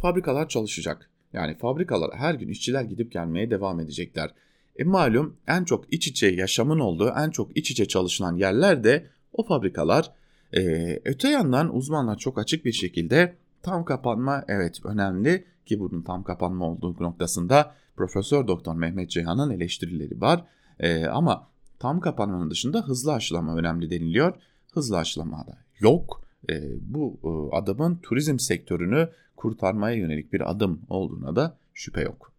Fabrikalar 0.01 0.49
çalışacak. 0.49 1.12
Yani 1.33 1.57
fabrikalara 1.57 2.15
her 2.15 2.33
gün 2.33 2.47
işçiler 2.47 2.83
gidip 2.83 3.11
gelmeye 3.11 3.51
devam 3.51 3.79
edecekler. 3.79 4.33
E 4.75 4.83
malum 4.83 5.37
en 5.47 5.63
çok 5.63 5.93
iç 5.93 6.07
içe 6.07 6.27
yaşamın 6.27 6.79
olduğu, 6.79 7.13
en 7.17 7.29
çok 7.29 7.57
iç 7.57 7.71
içe 7.71 7.87
çalışılan 7.87 8.35
yerler 8.35 8.83
de 8.83 9.07
o 9.33 9.45
fabrikalar. 9.45 10.11
E, 10.53 10.61
öte 11.05 11.29
yandan 11.29 11.75
uzmanlar 11.75 12.17
çok 12.17 12.39
açık 12.39 12.65
bir 12.65 12.71
şekilde 12.71 13.35
tam 13.61 13.85
kapanma 13.85 14.43
evet 14.47 14.85
önemli 14.85 15.45
ki 15.65 15.79
bunun 15.79 16.01
tam 16.01 16.23
kapanma 16.23 16.69
olduğu 16.69 17.03
noktasında 17.03 17.75
Profesör 17.95 18.47
Doktor 18.47 18.75
Mehmet 18.75 19.09
Ceyhan'ın 19.09 19.49
eleştirileri 19.49 20.21
var. 20.21 20.45
E, 20.79 21.05
ama 21.05 21.47
tam 21.79 21.99
kapanmanın 21.99 22.49
dışında 22.49 22.87
hızlı 22.87 23.13
aşılama 23.13 23.55
önemli 23.55 23.89
deniliyor. 23.89 24.33
Hızlı 24.73 24.97
aşılama 24.97 25.47
da 25.47 25.57
yok. 25.79 26.23
E, 26.49 26.53
bu 26.81 27.19
e, 27.23 27.55
adımın 27.55 27.95
turizm 27.95 28.39
sektörünü 28.39 29.09
kurtarmaya 29.35 29.95
yönelik 29.95 30.33
bir 30.33 30.51
adım 30.51 30.81
olduğuna 30.89 31.35
da 31.35 31.57
şüphe 31.73 32.01
yok. 32.01 32.33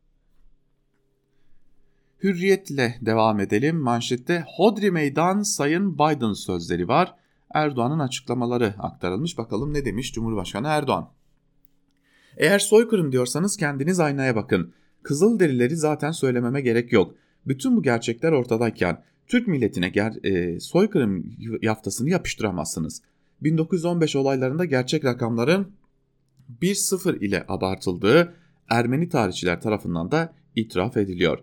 Hürriyetle 2.22 2.98
devam 3.00 3.40
edelim. 3.40 3.76
Manşette 3.76 4.44
Hodri 4.56 4.90
Meydan 4.90 5.42
Sayın 5.42 5.94
Biden 5.94 6.32
sözleri 6.32 6.88
var. 6.88 7.14
Erdoğan'ın 7.54 7.98
açıklamaları 7.98 8.74
aktarılmış. 8.78 9.38
Bakalım 9.38 9.74
ne 9.74 9.84
demiş 9.84 10.12
Cumhurbaşkanı 10.12 10.68
Erdoğan. 10.68 11.10
Eğer 12.36 12.58
soykırım 12.58 13.12
diyorsanız 13.12 13.56
kendiniz 13.56 14.00
aynaya 14.00 14.36
bakın. 14.36 14.72
Kızılderilileri 15.02 15.76
zaten 15.76 16.10
söylememe 16.10 16.60
gerek 16.60 16.92
yok. 16.92 17.14
Bütün 17.46 17.76
bu 17.76 17.82
gerçekler 17.82 18.32
ortadayken 18.32 19.02
Türk 19.26 19.48
milletine 19.48 19.88
ger 19.88 20.24
e, 20.24 20.60
soykırım 20.60 21.36
yaftasını 21.62 22.10
yapıştıramazsınız. 22.10 23.02
1915 23.42 24.16
olaylarında 24.16 24.64
gerçek 24.64 25.04
rakamların 25.04 25.72
1-0 26.60 27.18
ile 27.18 27.44
abartıldığı 27.48 28.34
Ermeni 28.68 29.08
tarihçiler 29.08 29.60
tarafından 29.60 30.10
da 30.10 30.34
itiraf 30.56 30.96
ediliyor. 30.96 31.38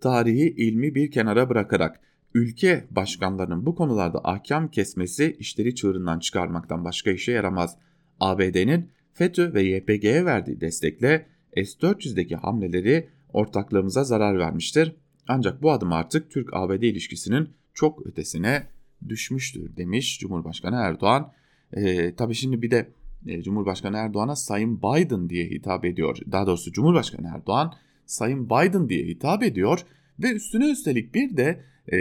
Tarihi 0.00 0.54
ilmi 0.56 0.94
bir 0.94 1.10
kenara 1.10 1.50
bırakarak 1.50 2.00
ülke 2.34 2.84
başkanlarının 2.90 3.66
bu 3.66 3.74
konularda 3.74 4.20
ahkam 4.24 4.68
kesmesi 4.68 5.36
işleri 5.38 5.74
çığırından 5.74 6.18
çıkarmaktan 6.18 6.84
başka 6.84 7.10
işe 7.10 7.32
yaramaz. 7.32 7.76
ABD'nin 8.20 8.90
FETÖ 9.12 9.54
ve 9.54 9.62
YPG'ye 9.62 10.24
verdiği 10.24 10.60
destekle 10.60 11.26
S-400'deki 11.56 12.36
hamleleri 12.36 13.08
ortaklığımıza 13.32 14.04
zarar 14.04 14.38
vermiştir. 14.38 14.96
Ancak 15.28 15.62
bu 15.62 15.72
adım 15.72 15.92
artık 15.92 16.30
Türk-ABD 16.30 16.82
ilişkisinin 16.82 17.48
çok 17.74 18.06
ötesine 18.06 18.66
düşmüştür 19.08 19.76
demiş 19.76 20.18
Cumhurbaşkanı 20.20 20.76
Erdoğan. 20.76 21.32
Ee, 21.72 22.14
tabii 22.14 22.34
şimdi 22.34 22.62
bir 22.62 22.70
de 22.70 22.90
e, 23.26 23.42
Cumhurbaşkanı 23.42 23.96
Erdoğan'a 23.96 24.36
Sayın 24.36 24.78
Biden 24.78 25.30
diye 25.30 25.46
hitap 25.46 25.84
ediyor. 25.84 26.18
Daha 26.32 26.46
doğrusu 26.46 26.72
Cumhurbaşkanı 26.72 27.26
Erdoğan 27.34 27.74
Sayın 28.06 28.46
Biden 28.46 28.88
diye 28.88 29.06
hitap 29.06 29.42
ediyor 29.42 29.80
ve 30.22 30.32
üstüne 30.32 30.70
üstelik 30.70 31.14
bir 31.14 31.36
de 31.36 31.60
e, 31.88 31.98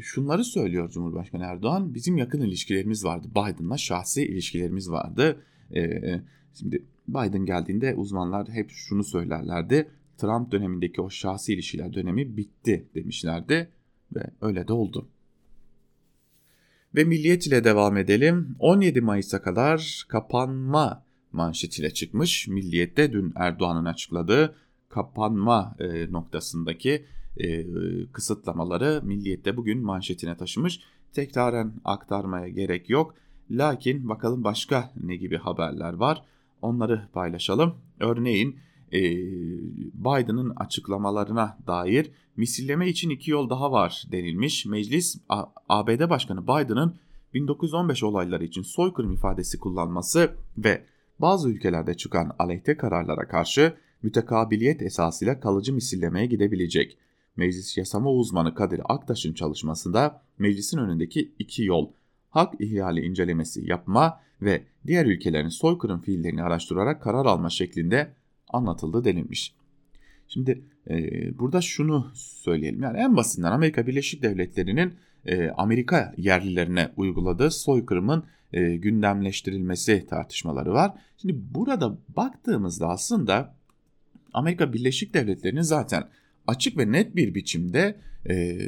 şunları 0.00 0.44
söylüyor 0.44 0.90
Cumhurbaşkanı 0.90 1.44
Erdoğan. 1.44 1.94
Bizim 1.94 2.16
yakın 2.16 2.40
ilişkilerimiz 2.40 3.04
vardı. 3.04 3.28
Biden'la 3.30 3.76
şahsi 3.76 4.22
ilişkilerimiz 4.22 4.90
vardı. 4.90 5.42
E, 5.74 6.00
şimdi 6.54 6.82
Biden 7.08 7.44
geldiğinde 7.44 7.94
uzmanlar 7.94 8.48
hep 8.48 8.70
şunu 8.70 9.04
söylerlerdi. 9.04 9.88
Trump 10.18 10.52
dönemindeki 10.52 11.00
o 11.00 11.10
şahsi 11.10 11.54
ilişkiler 11.54 11.92
dönemi 11.92 12.36
bitti 12.36 12.86
demişlerdi 12.94 13.68
ve 14.14 14.22
öyle 14.40 14.68
de 14.68 14.72
oldu. 14.72 15.08
Ve 16.96 17.04
Milliyet 17.04 17.46
ile 17.46 17.64
devam 17.64 17.96
edelim. 17.96 18.56
17 18.58 19.00
Mayıs'a 19.00 19.42
kadar 19.42 20.04
kapanma 20.08 21.04
manşetiyle 21.32 21.90
çıkmış. 21.90 22.48
Milliyet'te 22.48 23.12
dün 23.12 23.32
Erdoğan'ın 23.36 23.84
açıkladığı 23.84 24.54
kapanma 24.88 25.76
e, 25.78 26.12
noktasındaki 26.12 27.04
e, 27.36 27.66
kısıtlamaları 28.12 29.00
Milliyet'te 29.04 29.56
bugün 29.56 29.82
manşetine 29.82 30.36
taşımış. 30.36 30.80
Tekraren 31.12 31.72
aktarmaya 31.84 32.48
gerek 32.48 32.90
yok. 32.90 33.14
Lakin 33.50 34.08
bakalım 34.08 34.44
başka 34.44 34.92
ne 35.02 35.16
gibi 35.16 35.36
haberler 35.36 35.92
var. 35.92 36.22
Onları 36.62 37.08
paylaşalım. 37.12 37.74
Örneğin 38.00 38.56
e, 38.92 39.00
Biden'ın 39.94 40.50
açıklamalarına 40.56 41.58
dair 41.66 42.10
misilleme 42.36 42.88
için 42.88 43.10
iki 43.10 43.30
yol 43.30 43.50
daha 43.50 43.72
var 43.72 44.04
denilmiş. 44.12 44.66
Meclis 44.66 45.18
ABD 45.68 46.10
Başkanı 46.10 46.42
Biden'ın 46.42 46.96
1915 47.34 48.02
olayları 48.02 48.44
için 48.44 48.62
soykırım 48.62 49.12
ifadesi 49.12 49.58
kullanması 49.58 50.30
ve 50.58 50.84
bazı 51.18 51.50
ülkelerde 51.50 51.94
çıkan 51.94 52.36
aleyhte 52.38 52.76
kararlara 52.76 53.28
karşı 53.28 53.74
mütekabiliyet 54.02 54.82
esasıyla 54.82 55.40
kalıcı 55.40 55.72
misillemeye 55.72 56.26
gidebilecek. 56.26 56.98
Meclis 57.36 57.78
yasama 57.78 58.10
uzmanı 58.10 58.54
Kadir 58.54 58.80
Aktaş'ın 58.84 59.34
çalışmasında 59.34 60.22
meclisin 60.38 60.78
önündeki 60.78 61.32
iki 61.38 61.64
yol 61.64 61.90
hak 62.30 62.60
ihlali 62.60 63.00
incelemesi 63.00 63.70
yapma 63.70 64.20
ve 64.42 64.62
diğer 64.86 65.06
ülkelerin 65.06 65.48
soykırım 65.48 66.00
fiillerini 66.00 66.42
araştırarak 66.42 67.02
karar 67.02 67.26
alma 67.26 67.50
şeklinde 67.50 68.12
anlatıldı 68.48 69.04
denilmiş. 69.04 69.54
Şimdi 70.28 70.62
e, 70.90 70.98
burada 71.38 71.60
şunu 71.60 72.10
söyleyelim. 72.14 72.82
Yani 72.82 72.98
en 72.98 73.16
basitinden 73.16 73.52
Amerika 73.52 73.86
Birleşik 73.86 74.22
Devletleri'nin 74.22 74.94
e, 75.26 75.50
Amerika 75.50 76.14
yerlilerine 76.16 76.92
uyguladığı 76.96 77.50
soykırımın 77.50 78.24
e, 78.52 78.76
gündemleştirilmesi 78.76 80.06
tartışmaları 80.06 80.72
var. 80.72 80.92
Şimdi 81.18 81.36
burada 81.54 81.98
baktığımızda 82.16 82.88
aslında 82.88 83.54
Amerika 84.34 84.72
Birleşik 84.72 85.14
Devletleri'nin 85.14 85.62
zaten 85.62 86.08
açık 86.46 86.78
ve 86.78 86.92
net 86.92 87.16
bir 87.16 87.34
biçimde 87.34 87.96
e, 88.28 88.58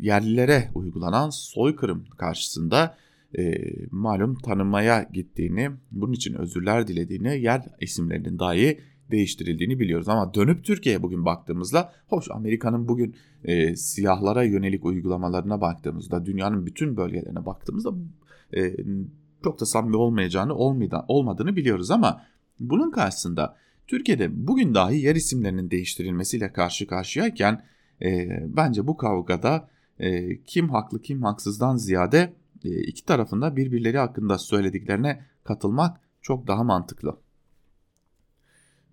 yerlilere 0.00 0.70
uygulanan 0.74 1.30
soykırım 1.30 2.04
karşısında 2.16 2.96
e, 3.38 3.54
malum 3.90 4.34
tanımaya 4.34 5.02
gittiğini, 5.12 5.70
bunun 5.90 6.12
için 6.12 6.34
özürler 6.34 6.86
dilediğini, 6.86 7.40
yer 7.40 7.62
isimlerinin 7.80 8.38
dahi 8.38 8.80
değiştirildiğini 9.10 9.80
biliyoruz. 9.80 10.08
Ama 10.08 10.34
dönüp 10.34 10.64
Türkiye'ye 10.64 11.02
bugün 11.02 11.24
baktığımızda, 11.24 11.92
hoş 12.06 12.30
Amerika'nın 12.30 12.88
bugün 12.88 13.14
e, 13.44 13.76
siyahlara 13.76 14.42
yönelik 14.42 14.84
uygulamalarına 14.84 15.60
baktığımızda, 15.60 16.26
dünyanın 16.26 16.66
bütün 16.66 16.96
bölgelerine 16.96 17.46
baktığımızda 17.46 17.92
e, 18.56 18.76
çok 19.44 19.60
da 19.60 19.66
samimi 19.66 19.96
olmayacağını, 19.96 20.54
olmadığını 21.08 21.56
biliyoruz 21.56 21.90
ama 21.90 22.22
bunun 22.60 22.90
karşısında 22.90 23.56
Türkiye'de 23.86 24.46
bugün 24.46 24.74
dahi 24.74 24.98
yer 24.98 25.16
isimlerinin 25.16 25.70
değiştirilmesiyle 25.70 26.52
karşı 26.52 26.86
karşıyayken 26.86 27.64
e, 28.02 28.28
bence 28.56 28.86
bu 28.86 28.96
kavgada 28.96 29.68
e, 29.98 30.40
kim 30.42 30.68
haklı 30.68 31.02
kim 31.02 31.22
haksızdan 31.22 31.76
ziyade 31.76 32.32
iki 32.68 33.04
tarafında 33.04 33.56
birbirleri 33.56 33.98
hakkında 33.98 34.38
söylediklerine 34.38 35.24
katılmak 35.44 36.00
çok 36.22 36.46
daha 36.46 36.64
mantıklı. 36.64 37.16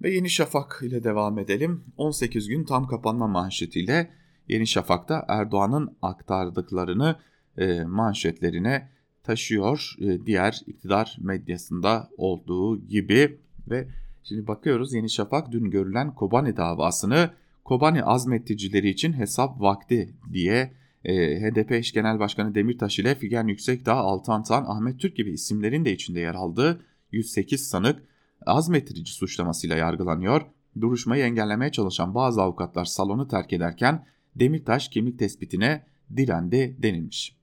Ve 0.02 0.12
Yeni 0.14 0.30
Şafak 0.30 0.80
ile 0.84 1.04
devam 1.04 1.40
edelim. 1.40 1.84
18 1.98 2.48
gün 2.48 2.64
tam 2.64 2.88
kapanma 2.88 3.28
manşetiyle 3.28 4.12
Yeni 4.48 4.68
Şafak'ta 4.68 5.26
Erdoğan'ın 5.28 5.98
aktardıklarını 6.02 7.16
e, 7.58 7.84
manşetlerine 7.84 8.90
taşıyor. 9.24 9.96
E, 10.00 10.26
diğer 10.26 10.62
iktidar 10.68 11.18
medyasında 11.22 12.10
olduğu 12.18 12.88
gibi 12.88 13.40
ve 13.70 13.88
şimdi 14.24 14.48
bakıyoruz 14.48 14.94
Yeni 14.94 15.10
Şafak 15.10 15.52
dün 15.52 15.70
görülen 15.72 16.16
Kobani 16.16 16.58
davasını 16.58 17.30
Kobani 17.64 18.04
azmetticileri 18.04 18.90
için 18.90 19.14
hesap 19.14 19.62
vakti 19.62 20.14
diye 20.34 20.74
e, 21.06 21.42
HDP 21.42 21.72
eş 21.72 21.94
genel 21.94 22.20
başkanı 22.20 22.56
Demirtaş 22.56 23.00
ile 23.00 23.16
Figen 23.16 23.48
Yüksekdağ, 23.48 23.94
Altan 23.94 24.44
Tan, 24.44 24.66
Ahmet 24.68 25.00
Türk 25.00 25.16
gibi 25.16 25.32
isimlerin 25.32 25.86
de 25.86 25.94
içinde 25.94 26.20
yer 26.20 26.36
aldığı 26.36 26.86
108 27.12 27.68
sanık 27.68 28.04
azmettirici 28.46 29.14
suçlamasıyla 29.14 29.76
yargılanıyor. 29.76 30.42
Duruşmayı 30.82 31.24
engellemeye 31.24 31.72
çalışan 31.72 32.16
bazı 32.16 32.42
avukatlar 32.42 32.86
salonu 32.86 33.28
terk 33.28 33.54
ederken 33.54 34.06
Demirtaş 34.36 34.90
kimlik 34.90 35.20
tespitine 35.20 35.86
direndi 36.16 36.76
denilmiş. 36.80 37.38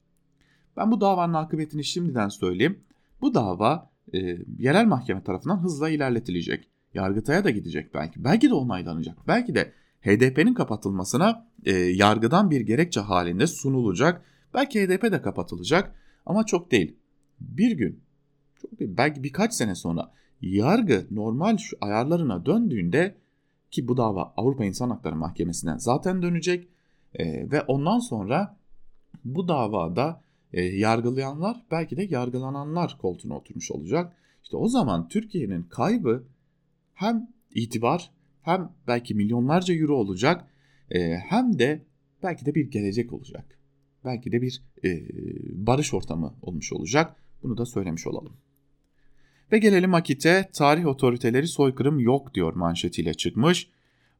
Ben 0.76 0.90
bu 0.90 1.00
davanın 1.00 1.34
akıbetini 1.34 1.84
şimdiden 1.84 2.28
söyleyeyim. 2.28 2.80
Bu 3.20 3.34
dava 3.34 3.90
e, 4.14 4.18
yerel 4.58 4.86
mahkeme 4.86 5.22
tarafından 5.22 5.62
hızla 5.62 5.88
ilerletilecek. 5.88 6.68
Yargıtay'a 6.94 7.44
da 7.44 7.50
gidecek 7.50 7.94
belki. 7.94 8.24
Belki 8.24 8.50
de 8.50 8.54
onaylanacak. 8.54 9.28
Belki 9.28 9.54
de 9.54 9.72
HDP'nin 10.00 10.54
kapatılmasına 10.54 11.46
e, 11.64 11.72
yargıdan 11.72 12.50
bir 12.50 12.60
gerekçe 12.60 13.00
halinde 13.00 13.46
sunulacak. 13.46 14.24
Belki 14.54 14.82
HDP 14.82 15.02
de 15.02 15.22
kapatılacak 15.22 15.94
ama 16.26 16.46
çok 16.46 16.70
değil. 16.70 16.96
Bir 17.40 17.72
gün, 17.72 18.00
çok 18.62 18.78
değil, 18.80 18.90
belki 18.96 19.22
birkaç 19.22 19.54
sene 19.54 19.74
sonra 19.74 20.12
yargı 20.40 21.06
normal 21.10 21.56
şu 21.56 21.76
ayarlarına 21.80 22.46
döndüğünde 22.46 23.14
ki 23.70 23.88
bu 23.88 23.96
dava 23.96 24.32
Avrupa 24.36 24.64
İnsan 24.64 24.90
Hakları 24.90 25.16
Mahkemesi'nden 25.16 25.76
zaten 25.76 26.22
dönecek 26.22 26.68
e, 27.14 27.50
ve 27.50 27.62
ondan 27.62 27.98
sonra 27.98 28.56
bu 29.24 29.48
davada 29.48 30.22
e, 30.52 30.62
yargılayanlar 30.62 31.64
belki 31.70 31.96
de 31.96 32.02
yargılananlar 32.02 32.98
koltuğuna 32.98 33.36
oturmuş 33.36 33.70
olacak. 33.70 34.16
İşte 34.42 34.56
o 34.56 34.68
zaman 34.68 35.08
Türkiye'nin 35.08 35.62
kaybı 35.62 36.24
hem 36.94 37.28
itibar 37.54 38.10
hem 38.42 38.72
belki 38.86 39.14
milyonlarca 39.14 39.74
euro 39.74 39.96
olacak 39.96 40.46
e, 40.90 41.16
hem 41.16 41.58
de 41.58 41.84
belki 42.22 42.46
de 42.46 42.54
bir 42.54 42.70
gelecek 42.70 43.12
olacak. 43.12 43.58
Belki 44.04 44.32
de 44.32 44.42
bir 44.42 44.62
e, 44.84 44.88
barış 45.66 45.94
ortamı 45.94 46.34
olmuş 46.42 46.72
olacak. 46.72 47.16
Bunu 47.42 47.58
da 47.58 47.66
söylemiş 47.66 48.06
olalım. 48.06 48.32
Ve 49.52 49.58
gelelim 49.58 49.94
Akit'e 49.94 50.50
tarih 50.52 50.86
otoriteleri 50.86 51.48
soykırım 51.48 52.00
yok 52.00 52.34
diyor 52.34 52.54
manşetiyle 52.54 53.14
çıkmış. 53.14 53.70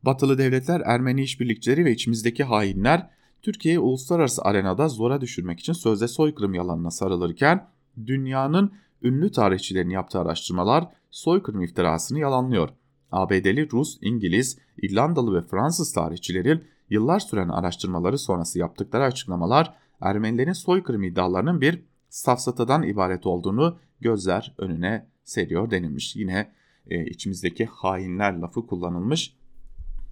Batılı 0.03 0.39
devletler 0.39 0.83
Ermeni 0.85 1.23
işbirlikçileri 1.23 1.85
ve 1.85 1.93
içimizdeki 1.93 2.45
hainler 2.45 3.11
Türkiye'yi 3.43 3.79
uluslararası 3.79 4.43
arenada 4.43 4.89
zora 4.89 5.21
düşürmek 5.21 5.61
için 5.61 5.73
sözde 5.73 6.09
soykırım 6.09 6.55
yalanına 6.55 6.91
sarılırken 6.91 7.69
dünyanın 8.07 8.73
ünlü 9.03 9.33
tarihçilerin 9.33 9.91
yaptığı 9.91 10.19
araştırmalar 10.19 10.89
soykırım 11.11 11.63
iftirasını 11.63 12.19
yalanlıyor. 12.19 12.69
ABD'li, 13.13 13.71
Rus, 13.71 13.99
İngiliz, 14.03 14.59
İrlandalı 14.83 15.35
ve 15.35 15.43
Fransız 15.47 15.93
tarihçilerin 15.93 16.65
yıllar 16.91 17.21
süren 17.21 17.49
araştırmaları 17.49 18.19
sonrası 18.19 18.59
yaptıkları 18.59 19.05
açıklamalar 19.05 19.75
Ermenilerin 20.01 20.53
soykırım 20.53 21.03
iddialarının 21.03 21.61
bir 21.61 21.83
safsatadan 22.09 22.83
ibaret 22.83 23.27
olduğunu 23.27 23.79
gözler 24.01 24.55
önüne 24.59 25.07
seriyor 25.25 25.71
denilmiş. 25.71 26.17
Yine 26.17 26.53
e, 26.87 27.07
içimizdeki 27.07 27.67
hainler 27.67 28.39
lafı 28.39 28.67
kullanılmış. 28.67 29.37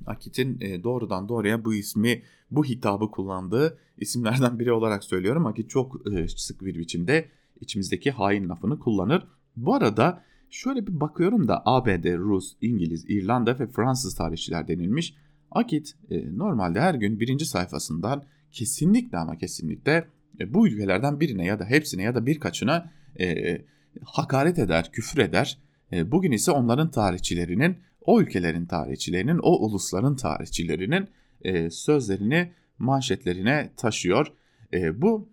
Akit'in 0.07 0.61
e, 0.61 0.83
doğrudan 0.83 1.29
doğruya 1.29 1.65
bu 1.65 1.75
ismi, 1.75 2.23
bu 2.51 2.65
hitabı 2.65 3.11
kullandığı 3.11 3.79
isimlerden 3.99 4.59
biri 4.59 4.73
olarak 4.73 5.05
söylüyorum. 5.05 5.47
Akit 5.47 5.71
çok 5.71 6.13
e, 6.13 6.29
sık 6.29 6.65
bir 6.65 6.79
biçimde 6.79 7.29
içimizdeki 7.61 8.11
hain 8.11 8.49
lafını 8.49 8.79
kullanır. 8.79 9.27
Bu 9.57 9.75
arada 9.75 10.25
şöyle 10.51 10.87
bir 10.87 11.01
bakıyorum 11.01 11.49
da 11.49 11.63
ABD, 11.65 12.17
Rus, 12.19 12.57
İngiliz, 12.61 13.05
İrlanda 13.09 13.59
ve 13.59 13.67
Fransız 13.67 14.15
tarihçiler 14.15 14.69
denilmiş. 14.69 15.15
Akit 15.51 15.95
e, 16.11 16.37
normalde 16.37 16.81
her 16.81 16.95
gün 16.95 17.21
birinci 17.21 17.47
sayfasından 17.47 18.25
kesinlikle 18.53 19.19
ama 19.19 19.37
kesinlikle 19.37 20.09
e, 20.41 20.55
bu 20.55 20.69
ülkelerden 20.69 21.21
birine 21.21 21.45
ya 21.45 21.59
da 21.59 21.65
hepsine 21.65 22.03
ya 22.03 22.15
da 22.15 22.27
birkaçına 22.27 22.91
e, 23.21 23.59
hakaret 24.05 24.59
eder, 24.59 24.93
küfür 24.93 25.19
eder. 25.19 25.59
E, 25.93 26.13
bugün 26.13 26.33
ise 26.33 26.51
onların 26.51 26.91
tarihçilerinin, 26.91 27.77
o 28.01 28.21
ülkelerin 28.21 28.67
tarihçilerinin, 28.67 29.39
o 29.43 29.67
ulusların 29.67 30.17
tarihçilerinin 30.17 31.09
e, 31.43 31.71
sözlerini 31.71 32.53
manşetlerine 32.79 33.71
taşıyor. 33.77 34.33
E, 34.73 35.03
bu 35.03 35.29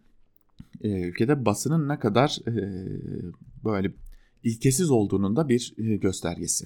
e, 0.82 0.90
ülkede 0.90 1.46
basının 1.46 1.90
ne 1.90 2.00
kadar 2.00 2.38
e, 2.48 2.54
böyle 3.64 3.92
ilkesiz 4.46 4.92
olduğunun 4.92 5.36
da 5.36 5.50
bir 5.50 5.74
e, 5.78 5.96
göstergesi. 5.96 6.66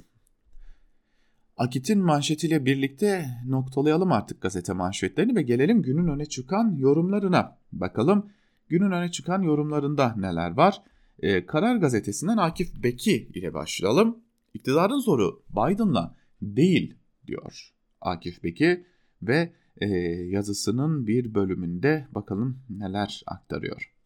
Akit'in 1.58 2.00
manşetiyle 2.00 2.66
birlikte 2.66 3.26
noktalayalım 3.48 4.12
artık 4.12 4.42
gazete 4.42 4.74
manşetlerini 4.74 5.36
ve 5.36 5.42
gelelim 5.42 5.82
günün 5.82 6.08
öne 6.08 6.26
çıkan 6.26 6.76
yorumlarına. 6.76 7.58
Bakalım 7.72 8.30
günün 8.68 8.92
öne 8.92 9.12
çıkan 9.12 9.42
yorumlarında 9.42 10.16
neler 10.18 10.52
var? 10.52 10.82
Ee, 11.20 11.46
Karar 11.46 11.76
gazetesinden 11.76 12.38
Akif 12.38 12.84
Beki 12.84 13.32
ile 13.34 13.54
başlayalım. 13.54 14.18
İktidarın 14.54 15.00
zoru 15.00 15.44
Biden'la 15.50 16.16
değil 16.42 16.96
diyor 17.28 17.74
Akif 18.02 18.44
Beki 18.44 18.86
ve 19.22 19.54
e, 19.78 19.88
yazısının 20.30 21.08
bir 21.08 21.34
bölümünde 21.34 22.08
bakalım 22.12 22.60
neler 22.70 23.24
aktarıyor. 23.28 23.99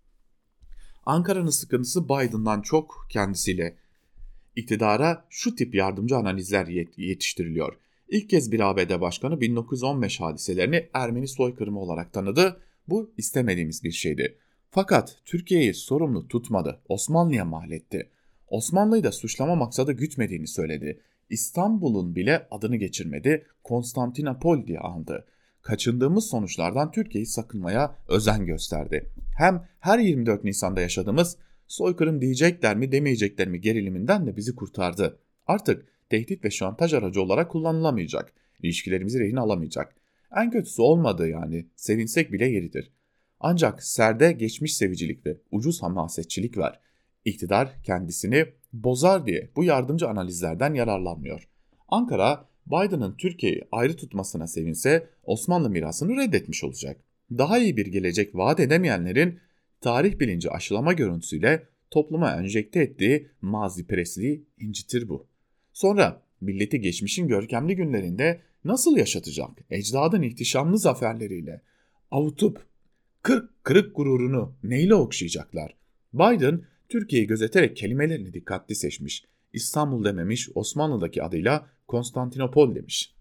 Ankara'nın 1.06 1.50
sıkıntısı 1.50 2.06
Biden'dan 2.06 2.62
çok 2.62 3.08
kendisiyle 3.10 3.76
iktidara 4.56 5.26
şu 5.30 5.56
tip 5.56 5.76
yardımcı 5.76 6.16
analizler 6.16 6.68
yetiştiriliyor. 6.98 7.78
İlk 8.10 8.30
kez 8.30 8.52
bir 8.52 8.60
ABD 8.60 9.02
başkanı 9.02 9.42
1915 9.42 10.22
hadiselerini 10.22 10.90
Ermeni 10.94 11.28
soykırımı 11.28 11.80
olarak 11.80 12.14
tanıdı. 12.14 12.58
Bu 12.88 13.12
istemediğimiz 13.18 13.84
bir 13.84 13.92
şeydi. 13.92 14.38
Fakat 14.72 15.18
Türkiye'yi 15.26 15.74
sorumlu 15.74 16.28
tutmadı. 16.28 16.80
Osmanlı'ya 16.90 17.46
mal 17.46 17.72
etti. 17.72 18.10
Osmanlı'yı 18.48 19.04
da 19.04 19.12
suçlama 19.12 19.56
maksadı 19.56 19.92
gütmediğini 19.92 20.48
söyledi. 20.48 21.02
İstanbul'un 21.30 22.16
bile 22.16 22.48
adını 22.52 22.76
geçirmedi, 22.76 23.46
Konstantinopol 23.64 24.68
diye 24.68 24.80
andı. 24.80 25.26
Kaçındığımız 25.62 26.30
sonuçlardan 26.30 26.92
Türkiye'yi 26.92 27.26
sakınmaya 27.26 27.96
özen 28.10 28.46
gösterdi. 28.46 29.10
Hem 29.36 29.68
her 29.80 30.00
24 30.00 30.44
Nisan'da 30.44 30.82
yaşadığımız 30.82 31.38
soykırım 31.68 32.22
diyecekler 32.22 32.78
mi 32.78 32.92
demeyecekler 32.92 33.48
mi 33.48 33.62
geriliminden 33.62 34.28
de 34.28 34.36
bizi 34.36 34.56
kurtardı. 34.56 35.20
Artık 35.48 35.86
tehdit 36.10 36.46
ve 36.46 36.52
şantaj 36.52 36.94
aracı 36.94 37.22
olarak 37.22 37.52
kullanılamayacak. 37.52 38.34
İlişkilerimizi 38.60 39.20
rehin 39.20 39.36
alamayacak. 39.36 39.96
En 40.38 40.52
kötüsü 40.52 40.82
olmadı 40.82 41.28
yani. 41.28 41.66
Sevinsek 41.76 42.32
bile 42.32 42.46
yeridir. 42.46 42.92
Ancak 43.40 43.84
serde 43.84 44.32
geçmiş 44.32 44.76
sevicilik 44.78 45.26
ve 45.26 45.38
ucuz 45.52 45.84
hamasetçilik 45.84 46.58
var. 46.58 46.80
İktidar 47.26 47.84
kendisini 47.84 48.46
bozar 48.74 49.26
diye 49.26 49.50
bu 49.56 49.64
yardımcı 49.64 50.08
analizlerden 50.08 50.74
yararlanmıyor. 50.74 51.48
Ankara, 51.88 52.50
Biden'ın 52.68 53.16
Türkiye'yi 53.18 53.64
ayrı 53.72 53.96
tutmasına 53.96 54.48
sevinse 54.48 55.10
Osmanlı 55.24 55.70
mirasını 55.70 56.16
reddetmiş 56.18 56.64
olacak. 56.64 57.02
Daha 57.38 57.60
iyi 57.60 57.78
bir 57.78 57.86
gelecek 57.86 58.36
vaat 58.36 58.60
edemeyenlerin 58.60 59.40
tarih 59.82 60.20
bilinci 60.20 60.50
aşılama 60.50 60.94
görüntüsüyle 60.94 61.68
topluma 61.92 62.36
enjekte 62.36 62.82
ettiği 62.82 63.30
mazi 63.42 63.88
presliği 63.88 64.46
incitir 64.60 65.10
bu. 65.10 65.28
Sonra 65.74 66.22
milleti 66.42 66.82
geçmişin 66.82 67.28
görkemli 67.28 67.76
günlerinde 67.76 68.42
nasıl 68.66 68.98
yaşatacak 68.98 69.50
ecdadın 69.70 70.22
ihtişamlı 70.22 70.78
zaferleriyle 70.78 71.62
avutup 72.12 72.66
kırk 73.22 73.64
kırık 73.64 73.96
gururunu 73.96 74.56
neyle 74.64 74.96
okşayacaklar? 74.96 75.76
Biden 76.14 76.66
Türkiye'yi 76.90 77.28
gözeterek 77.28 77.78
kelimelerini 77.78 78.34
dikkatli 78.34 78.76
seçmiş. 78.76 79.26
İstanbul 79.54 80.04
dememiş, 80.04 80.50
Osmanlı'daki 80.56 81.24
adıyla 81.24 81.68
Konstantinopol 81.88 82.76
demiş. 82.76 83.14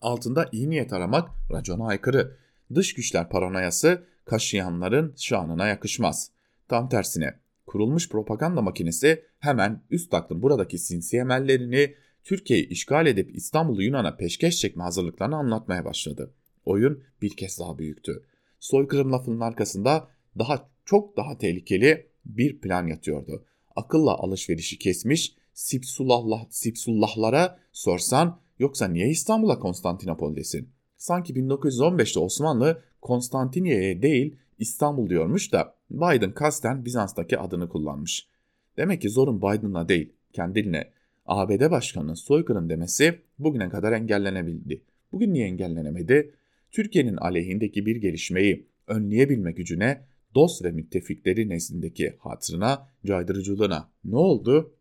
Altında 0.00 0.48
iyi 0.52 0.70
niyet 0.70 0.92
aramak 0.92 1.28
racona 1.52 1.86
aykırı. 1.86 2.36
Dış 2.74 2.94
güçler 2.94 3.28
paranoyası 3.28 4.04
kaşıyanların 4.24 5.14
şanına 5.16 5.66
yakışmaz. 5.66 6.30
Tam 6.68 6.88
tersine 6.88 7.34
kurulmuş 7.66 8.08
propaganda 8.08 8.62
makinesi 8.62 9.24
hemen 9.38 9.82
üst 9.90 10.14
aklın 10.14 10.42
buradaki 10.42 10.78
sinsi 10.78 11.16
emellerini 11.16 11.94
Türkiye'yi 12.24 12.68
işgal 12.68 13.06
edip 13.06 13.36
İstanbul'u 13.36 13.82
Yunan'a 13.82 14.16
peşkeş 14.16 14.58
çekme 14.58 14.82
hazırlıklarını 14.82 15.36
anlatmaya 15.36 15.84
başladı. 15.84 16.34
Oyun 16.64 17.04
bir 17.22 17.36
kez 17.36 17.58
daha 17.58 17.78
büyüktü. 17.78 18.24
Soykırım 18.60 19.12
lafının 19.12 19.40
arkasında 19.40 20.08
daha 20.38 20.70
çok 20.84 21.16
daha 21.16 21.38
tehlikeli 21.38 22.06
bir 22.24 22.60
plan 22.60 22.86
yatıyordu. 22.86 23.44
Akılla 23.76 24.14
alışverişi 24.14 24.78
kesmiş, 24.78 25.34
Sipsullah, 25.54 26.44
Sipsullahlara 26.50 27.58
sorsan 27.72 28.40
yoksa 28.58 28.88
niye 28.88 29.08
İstanbul'a 29.08 29.58
Konstantinopol 29.58 30.36
desin? 30.36 30.75
Sanki 30.96 31.34
1915'te 31.34 32.20
Osmanlı 32.20 32.82
Konstantiniye'ye 33.02 34.02
değil 34.02 34.36
İstanbul 34.58 35.10
diyormuş 35.10 35.52
da 35.52 35.74
Biden 35.90 36.32
kasten 36.32 36.84
Bizans'taki 36.84 37.38
adını 37.38 37.68
kullanmış. 37.68 38.28
Demek 38.76 39.02
ki 39.02 39.10
zorun 39.10 39.38
Biden'la 39.38 39.88
değil, 39.88 40.12
kendine. 40.32 40.90
ABD 41.26 41.70
Başkanı'nın 41.70 42.14
soykırım 42.14 42.68
demesi 42.68 43.18
bugüne 43.38 43.68
kadar 43.68 43.92
engellenebildi. 43.92 44.82
Bugün 45.12 45.32
niye 45.32 45.46
engellenemedi? 45.46 46.34
Türkiye'nin 46.70 47.16
aleyhindeki 47.16 47.86
bir 47.86 47.96
gelişmeyi 47.96 48.66
önleyebilme 48.86 49.52
gücüne, 49.52 50.02
dost 50.34 50.64
ve 50.64 50.70
müttefikleri 50.70 51.48
nezdindeki 51.48 52.16
hatırına, 52.18 52.88
caydırıcılığına 53.06 53.88
ne 54.04 54.16
oldu? 54.16 54.72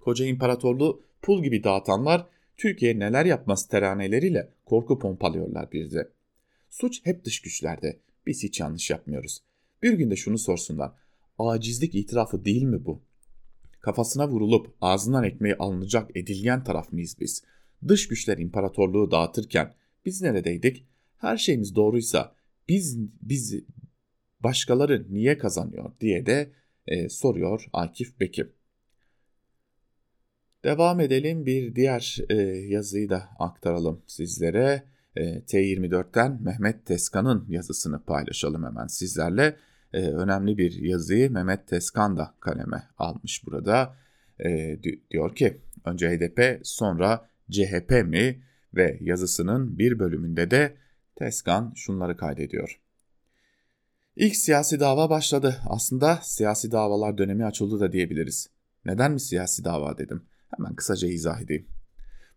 Koca 0.00 0.26
imparatorluğu 0.26 1.02
pul 1.22 1.42
gibi 1.42 1.64
dağıtanlar 1.64 2.26
Türkiye 2.56 2.98
neler 2.98 3.24
yapmaz 3.24 3.68
teraneleriyle 3.68 4.52
korku 4.64 4.98
pompalıyorlar 4.98 5.72
bir 5.72 5.90
de. 5.90 6.08
Suç 6.70 7.00
hep 7.06 7.24
dış 7.24 7.40
güçlerde. 7.40 8.00
Biz 8.26 8.42
hiç 8.42 8.60
yanlış 8.60 8.90
yapmıyoruz. 8.90 9.42
Bir 9.82 9.92
günde 9.92 10.16
şunu 10.16 10.38
sorsunlar. 10.38 10.92
Acizlik 11.38 11.94
itirafı 11.94 12.44
değil 12.44 12.62
mi 12.62 12.84
bu? 12.84 13.02
Kafasına 13.80 14.28
vurulup 14.28 14.74
ağzından 14.80 15.24
ekmeği 15.24 15.56
alınacak 15.56 16.16
edilgen 16.16 16.64
taraf 16.64 16.92
mıyız 16.92 17.16
biz? 17.20 17.42
Dış 17.88 18.08
güçler 18.08 18.38
imparatorluğu 18.38 19.10
dağıtırken 19.10 19.74
biz 20.04 20.22
neredeydik? 20.22 20.86
Her 21.16 21.36
şeyimiz 21.36 21.76
doğruysa 21.76 22.34
biz 22.68 22.98
biz 23.22 23.54
başkaları 24.40 25.06
niye 25.10 25.38
kazanıyor 25.38 25.92
diye 26.00 26.26
de 26.26 26.52
e, 26.86 27.08
soruyor 27.08 27.66
Akif 27.72 28.20
Bekir. 28.20 28.50
Devam 30.66 31.00
edelim 31.00 31.46
bir 31.46 31.74
diğer 31.74 32.18
e, 32.28 32.34
yazıyı 32.68 33.10
da 33.10 33.28
aktaralım 33.38 34.02
sizlere. 34.06 34.82
E, 35.16 35.40
T24'ten 35.40 36.42
Mehmet 36.42 36.86
Teskan'ın 36.86 37.46
yazısını 37.48 38.04
paylaşalım 38.04 38.64
hemen 38.64 38.86
sizlerle. 38.86 39.56
E, 39.92 40.02
önemli 40.02 40.58
bir 40.58 40.72
yazıyı 40.72 41.30
Mehmet 41.30 41.66
Teskan 41.68 42.16
da 42.16 42.34
kaleme 42.40 42.82
almış 42.98 43.46
burada. 43.46 43.96
E, 44.44 44.78
diyor 45.10 45.34
ki 45.34 45.60
önce 45.84 46.10
HDP 46.10 46.60
sonra 46.62 47.28
CHP 47.50 47.90
mi 48.04 48.42
ve 48.74 48.98
yazısının 49.00 49.78
bir 49.78 49.98
bölümünde 49.98 50.50
de 50.50 50.76
Teskan 51.16 51.72
şunları 51.76 52.16
kaydediyor. 52.16 52.80
İlk 54.16 54.36
siyasi 54.36 54.80
dava 54.80 55.10
başladı. 55.10 55.56
Aslında 55.66 56.18
siyasi 56.22 56.72
davalar 56.72 57.18
dönemi 57.18 57.44
açıldı 57.44 57.80
da 57.80 57.92
diyebiliriz. 57.92 58.50
Neden 58.84 59.12
mi 59.12 59.20
siyasi 59.20 59.64
dava 59.64 59.98
dedim. 59.98 60.22
Hemen 60.56 60.74
kısaca 60.74 61.08
izah 61.08 61.40
edeyim. 61.40 61.66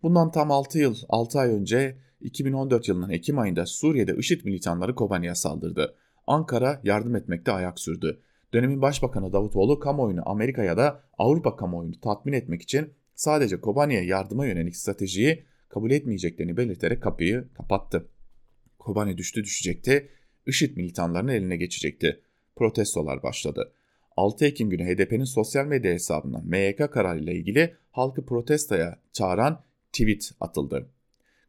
Bundan 0.03 0.31
tam 0.31 0.51
6 0.51 0.79
yıl, 0.79 0.95
6 1.09 1.39
ay 1.39 1.49
önce 1.49 1.97
2014 2.21 2.87
yılının 2.87 3.09
Ekim 3.09 3.39
ayında 3.39 3.65
Suriye'de 3.65 4.15
IŞİD 4.15 4.45
militanları 4.45 4.95
Kobani'ye 4.95 5.35
saldırdı. 5.35 5.95
Ankara 6.27 6.81
yardım 6.83 7.15
etmekte 7.15 7.51
ayak 7.51 7.79
sürdü. 7.79 8.21
Dönemin 8.53 8.81
Başbakanı 8.81 9.33
Davutoğlu 9.33 9.79
kamuoyunu 9.79 10.29
Amerika'ya 10.29 10.77
da 10.77 11.03
Avrupa 11.17 11.55
kamuoyunu 11.55 11.99
tatmin 11.99 12.33
etmek 12.33 12.61
için 12.61 12.93
sadece 13.15 13.61
Kobani'ye 13.61 14.05
yardıma 14.05 14.45
yönelik 14.45 14.75
stratejiyi 14.75 15.45
kabul 15.69 15.91
etmeyeceklerini 15.91 16.57
belirterek 16.57 17.03
kapıyı 17.03 17.47
kapattı. 17.57 18.07
Kobani 18.79 19.17
düştü 19.17 19.43
düşecekti, 19.43 20.09
IŞİD 20.45 20.77
militanlarının 20.77 21.31
eline 21.31 21.57
geçecekti. 21.57 22.21
Protestolar 22.55 23.23
başladı. 23.23 23.73
6 24.19 24.45
Ekim 24.45 24.69
günü 24.69 24.83
HDP'nin 24.83 25.23
sosyal 25.23 25.65
medya 25.65 25.93
hesabından 25.93 26.47
MYK 26.47 26.91
kararıyla 26.91 27.33
ilgili 27.33 27.75
halkı 27.91 28.25
protestoya 28.25 28.99
çağıran 29.13 29.63
tweet 29.91 30.31
atıldı. 30.39 30.89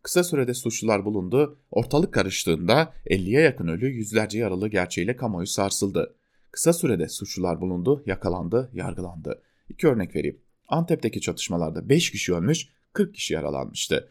Kısa 0.02 0.24
sürede 0.24 0.54
suçlular 0.54 1.04
bulundu, 1.04 1.58
ortalık 1.70 2.14
karıştığında 2.14 2.92
50'ye 3.06 3.40
yakın 3.40 3.68
ölü 3.68 3.88
yüzlerce 3.88 4.38
yaralı 4.38 4.68
gerçeğiyle 4.68 5.16
kamuoyu 5.16 5.46
sarsıldı. 5.46 6.14
Kısa 6.50 6.72
sürede 6.72 7.08
suçlular 7.08 7.60
bulundu, 7.60 8.02
yakalandı, 8.06 8.70
yargılandı. 8.72 9.42
İki 9.68 9.88
örnek 9.88 10.16
vereyim. 10.16 10.40
Antep'teki 10.68 11.20
çatışmalarda 11.20 11.88
5 11.88 12.10
kişi 12.10 12.34
ölmüş, 12.34 12.68
40 12.92 13.14
kişi 13.14 13.34
yaralanmıştı. 13.34 14.08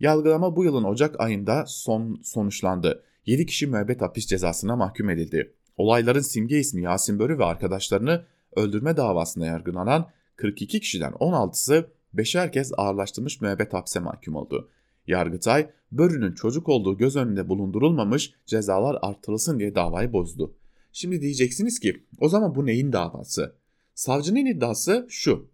Yargılama 0.00 0.56
bu 0.56 0.64
yılın 0.64 0.84
Ocak 0.84 1.20
ayında 1.20 1.64
son 1.66 2.20
sonuçlandı. 2.24 3.02
7 3.26 3.46
kişi 3.46 3.66
müebbet 3.66 4.00
hapis 4.00 4.26
cezasına 4.26 4.76
mahkum 4.76 5.10
edildi. 5.10 5.55
Olayların 5.76 6.20
simge 6.20 6.58
ismi 6.58 6.82
Yasin 6.82 7.18
Börü 7.18 7.38
ve 7.38 7.44
arkadaşlarını 7.44 8.24
öldürme 8.56 8.96
davasında 8.96 9.46
yargılanan 9.46 10.10
42 10.36 10.80
kişiden 10.80 11.12
16'sı 11.12 11.90
beşer 12.12 12.52
kez 12.52 12.72
ağırlaştırmış 12.76 13.40
müebbet 13.40 13.72
hapse 13.72 14.00
mahkum 14.00 14.34
oldu. 14.34 14.70
Yargıtay, 15.06 15.70
Börü'nün 15.92 16.32
çocuk 16.32 16.68
olduğu 16.68 16.98
göz 16.98 17.16
önünde 17.16 17.48
bulundurulmamış 17.48 18.32
cezalar 18.46 18.98
artırılsın 19.02 19.58
diye 19.58 19.74
davayı 19.74 20.12
bozdu. 20.12 20.54
Şimdi 20.92 21.20
diyeceksiniz 21.20 21.80
ki 21.80 22.04
o 22.20 22.28
zaman 22.28 22.54
bu 22.54 22.66
neyin 22.66 22.92
davası? 22.92 23.54
Savcının 23.94 24.46
iddiası 24.46 25.06
şu. 25.10 25.48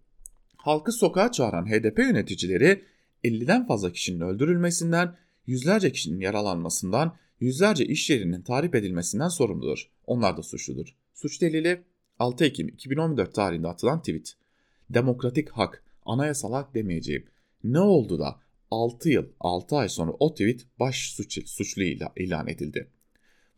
Halkı 0.56 0.92
sokağa 0.92 1.32
çağıran 1.32 1.66
HDP 1.66 1.98
yöneticileri 1.98 2.84
50'den 3.24 3.66
fazla 3.66 3.92
kişinin 3.92 4.20
öldürülmesinden, 4.20 5.16
yüzlerce 5.46 5.92
kişinin 5.92 6.20
yaralanmasından, 6.20 7.16
yüzlerce 7.42 7.84
iş 7.84 8.10
yerinin 8.10 8.42
tahrip 8.42 8.74
edilmesinden 8.74 9.28
sorumludur. 9.28 9.90
Onlar 10.06 10.36
da 10.36 10.42
suçludur. 10.42 10.96
Suç 11.14 11.40
delili 11.40 11.82
6 12.18 12.44
Ekim 12.44 12.68
2014 12.68 13.34
tarihinde 13.34 13.68
atılan 13.68 13.98
tweet. 13.98 14.34
Demokratik 14.90 15.50
hak, 15.50 15.84
anayasal 16.06 16.52
hak 16.52 16.74
demeyeceğim. 16.74 17.26
Ne 17.64 17.80
oldu 17.80 18.18
da 18.18 18.40
6 18.70 19.10
yıl 19.10 19.26
6 19.40 19.76
ay 19.76 19.88
sonra 19.88 20.12
o 20.20 20.34
tweet 20.34 20.66
baş 20.80 21.12
suç, 21.12 21.48
suçlu 21.48 21.82
ilan 22.16 22.48
edildi. 22.48 22.88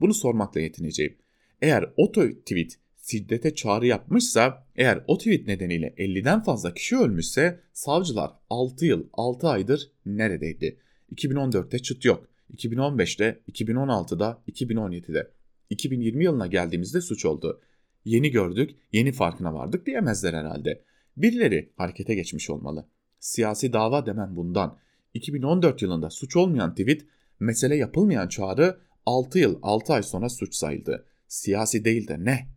Bunu 0.01 0.15
sormakla 0.15 0.61
yetineceğim. 0.61 1.17
Eğer 1.63 1.93
o 1.97 2.13
tweet 2.13 2.79
şiddete 3.03 3.55
çağrı 3.55 3.87
yapmışsa, 3.87 4.67
eğer 4.77 5.05
o 5.07 5.19
tweet 5.19 5.47
nedeniyle 5.47 5.95
50'den 5.99 6.43
fazla 6.43 6.75
kişi 6.75 6.97
ölmüşse 6.97 7.61
savcılar 7.73 8.33
6 8.51 8.87
yıl 8.87 9.07
6 9.13 9.49
aydır 9.49 9.91
neredeydi? 10.07 10.79
2014'te 11.15 11.79
çıt 11.79 12.05
yok. 12.05 12.29
2015'te, 12.55 13.43
2016'da, 13.53 14.43
2017'de. 14.49 15.31
2020 15.71 16.25
yılına 16.25 16.47
geldiğimizde 16.47 17.01
suç 17.01 17.25
oldu. 17.25 17.61
Yeni 18.05 18.31
gördük, 18.31 18.71
yeni 18.93 19.13
farkına 19.13 19.55
vardık 19.55 19.87
diyemezler 19.87 20.35
herhalde. 20.35 20.85
Birileri 21.17 21.73
harekete 21.77 22.15
geçmiş 22.15 22.51
olmalı. 22.51 22.89
Siyasi 23.21 23.73
dava 23.73 24.07
demem 24.07 24.37
bundan. 24.37 24.79
2014 25.15 25.83
yılında 25.83 26.11
suç 26.11 26.37
olmayan 26.37 26.75
tweet, 26.75 27.07
mesele 27.41 27.77
yapılmayan 27.77 28.29
çağrı 28.29 28.79
6 29.07 29.39
yıl 29.39 29.59
6 29.63 29.93
ay 29.93 30.03
sonra 30.03 30.29
suç 30.29 30.55
sayıldı. 30.55 31.07
Siyasi 31.29 31.85
değil 31.85 32.09
de 32.09 32.25
ne? 32.25 32.49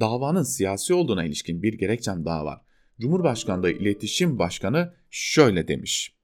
Davanın 0.00 0.42
siyasi 0.42 0.94
olduğuna 0.94 1.24
ilişkin 1.24 1.62
bir 1.62 1.74
gerekçem 1.74 2.24
daha 2.24 2.44
var. 2.44 2.60
Cumhurbaşkanlığı 3.00 3.70
İletişim 3.70 4.38
Başkanı 4.38 4.94
şöyle 5.10 5.68
demiş. 5.68 6.16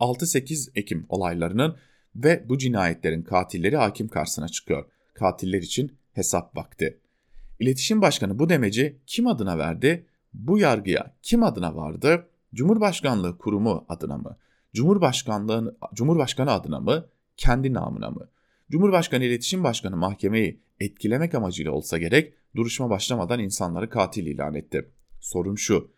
6-8 0.00 0.70
Ekim 0.74 1.06
olaylarının 1.08 1.76
ve 2.16 2.44
bu 2.48 2.58
cinayetlerin 2.58 3.22
katilleri 3.22 3.76
hakim 3.76 4.08
karşısına 4.08 4.48
çıkıyor. 4.48 4.84
Katiller 5.14 5.62
için 5.62 5.98
hesap 6.12 6.56
vakti. 6.56 6.98
İletişim 7.58 8.02
Başkanı 8.02 8.38
bu 8.38 8.48
demeci 8.48 8.98
kim 9.06 9.26
adına 9.26 9.58
verdi? 9.58 10.06
Bu 10.34 10.58
yargıya 10.58 11.14
kim 11.22 11.42
adına 11.42 11.76
vardı? 11.76 12.26
Cumhurbaşkanlığı 12.54 13.38
kurumu 13.38 13.84
adına 13.88 14.18
mı? 14.18 14.36
Cumhurbaşkanlığı 14.74 15.76
Cumhurbaşkanı 15.94 16.52
adına 16.52 16.80
mı? 16.80 17.06
Kendi 17.36 17.72
namına 17.72 18.10
mı? 18.10 18.28
Cumhurbaşkanı 18.70 19.24
İletişim 19.24 19.64
Başkanı 19.64 19.96
mahkemeyi 19.96 20.60
etkilemek 20.80 21.34
amacıyla 21.34 21.72
olsa 21.72 21.98
gerek 21.98 22.34
duruşma 22.56 22.90
başlamadan 22.90 23.40
insanları 23.40 23.90
katil 23.90 24.26
ilan 24.26 24.54
etti. 24.54 24.90
Sorun 25.20 25.54
şu. 25.54 25.90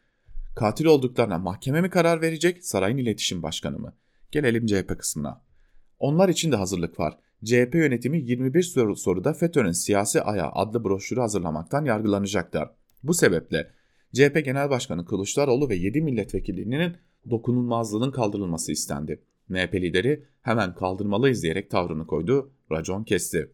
Katil 0.57 0.85
olduklarına 0.85 1.39
mahkeme 1.39 1.81
mi 1.81 1.91
karar 1.91 2.21
verecek, 2.21 2.65
sarayın 2.65 2.97
iletişim 2.97 3.43
başkanı 3.43 3.79
mı? 3.79 3.95
Gelelim 4.31 4.67
CHP 4.67 4.99
kısmına. 4.99 5.43
Onlar 6.03 6.29
için 6.29 6.53
de 6.53 6.57
hazırlık 6.57 7.01
var. 7.01 7.19
CHP 7.45 7.75
yönetimi 7.75 8.19
21 8.21 8.63
soru 8.63 8.97
soruda 8.97 9.33
FETÖ'nün 9.33 9.73
siyasi 9.73 10.23
ayağı 10.23 10.51
adlı 10.53 10.85
broşürü 10.85 11.21
hazırlamaktan 11.21 11.85
yargılanacaklar. 11.85 12.71
Bu 13.03 13.15
sebeple 13.15 13.71
CHP 14.15 14.45
Genel 14.45 14.71
Başkanı 14.71 15.05
Kılıçdaroğlu 15.05 15.69
ve 15.69 15.75
7 15.75 16.03
milletvekillerinin 16.03 16.97
dokunulmazlığının 17.31 18.11
kaldırılması 18.11 18.73
istendi. 18.73 19.23
MHP 19.49 19.75
lideri 19.75 20.25
hemen 20.41 20.75
kaldırmalıyız 20.75 21.43
diyerek 21.43 21.71
tavrını 21.71 22.07
koydu, 22.07 22.53
racon 22.73 23.05
kesti. 23.05 23.53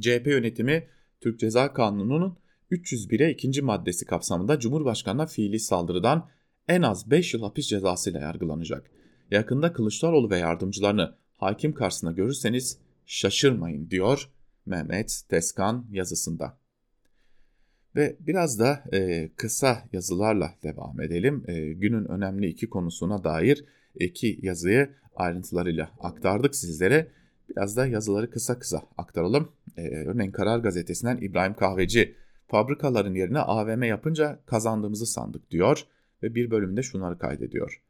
CHP 0.00 0.26
yönetimi 0.26 0.86
Türk 1.20 1.40
Ceza 1.40 1.72
Kanunu'nun 1.72 2.38
301'e 2.70 3.30
ikinci 3.30 3.62
maddesi 3.62 4.04
kapsamında 4.04 4.58
Cumhurbaşkanı'na 4.58 5.26
fiili 5.26 5.60
saldırıdan 5.60 6.28
en 6.68 6.82
az 6.82 7.10
5 7.10 7.34
yıl 7.34 7.42
hapis 7.42 7.66
cezasıyla 7.68 8.20
yargılanacak. 8.20 8.90
Yakında 9.30 9.72
Kılıçdaroğlu 9.72 10.30
ve 10.30 10.38
yardımcılarını 10.38 11.25
hakim 11.36 11.74
karşısında 11.74 12.12
görürseniz 12.12 12.78
şaşırmayın 13.06 13.90
diyor 13.90 14.30
Mehmet 14.66 15.22
Teskan 15.28 15.86
yazısında. 15.90 16.58
Ve 17.96 18.16
biraz 18.20 18.58
da 18.58 18.84
e, 18.92 19.30
kısa 19.36 19.82
yazılarla 19.92 20.54
devam 20.62 21.00
edelim. 21.00 21.44
E, 21.46 21.72
günün 21.72 22.04
önemli 22.04 22.46
iki 22.46 22.70
konusuna 22.70 23.24
dair 23.24 23.64
iki 23.94 24.38
yazıyı 24.42 24.90
ayrıntılarıyla 25.16 25.90
aktardık 26.00 26.54
sizlere. 26.54 27.08
Biraz 27.48 27.76
da 27.76 27.86
yazıları 27.86 28.30
kısa 28.30 28.58
kısa 28.58 28.82
aktaralım. 28.96 29.48
Ee, 29.76 29.88
örneğin 30.06 30.30
Karar 30.30 30.58
Gazetesi'nden 30.58 31.16
İbrahim 31.16 31.54
Kahveci 31.54 32.14
fabrikaların 32.48 33.14
yerine 33.14 33.38
AVM 33.38 33.82
yapınca 33.82 34.40
kazandığımızı 34.46 35.06
sandık 35.06 35.50
diyor 35.50 35.86
ve 36.22 36.34
bir 36.34 36.50
bölümde 36.50 36.82
şunları 36.82 37.18
kaydediyor. 37.18 37.82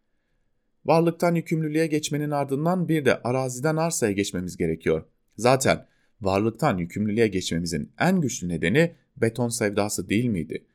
Varlıktan 0.87 1.35
yükümlülüğe 1.35 1.87
geçmenin 1.87 2.31
ardından 2.31 2.89
bir 2.89 3.05
de 3.05 3.23
araziden 3.23 3.77
arsaya 3.77 4.13
geçmemiz 4.13 4.57
gerekiyor. 4.57 5.05
Zaten 5.37 5.87
varlıktan 6.21 6.79
yükümlülüğe 6.79 7.29
geçmemizin 7.29 7.93
en 8.01 8.21
güçlü 8.21 8.49
nedeni 8.49 8.95
beton 9.17 9.49
sevdası 9.49 10.09
değil 10.09 10.25
miydi? 10.25 10.67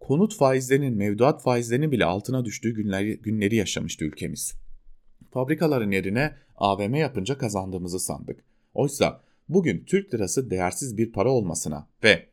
Konut 0.00 0.36
faizlerinin, 0.36 0.96
mevduat 0.96 1.42
faizlerinin 1.42 1.92
bile 1.92 2.04
altına 2.04 2.44
düştüğü 2.44 2.74
günleri, 2.74 3.20
günleri 3.20 3.56
yaşamıştı 3.56 4.04
ülkemiz. 4.04 4.54
Fabrikaların 5.30 5.90
yerine 5.90 6.34
AVM 6.56 6.94
yapınca 6.94 7.38
kazandığımızı 7.38 8.00
sandık. 8.00 8.44
Oysa 8.74 9.22
bugün 9.48 9.84
Türk 9.84 10.14
lirası 10.14 10.50
değersiz 10.50 10.96
bir 10.96 11.12
para 11.12 11.30
olmasına 11.30 11.88
ve 12.04 12.26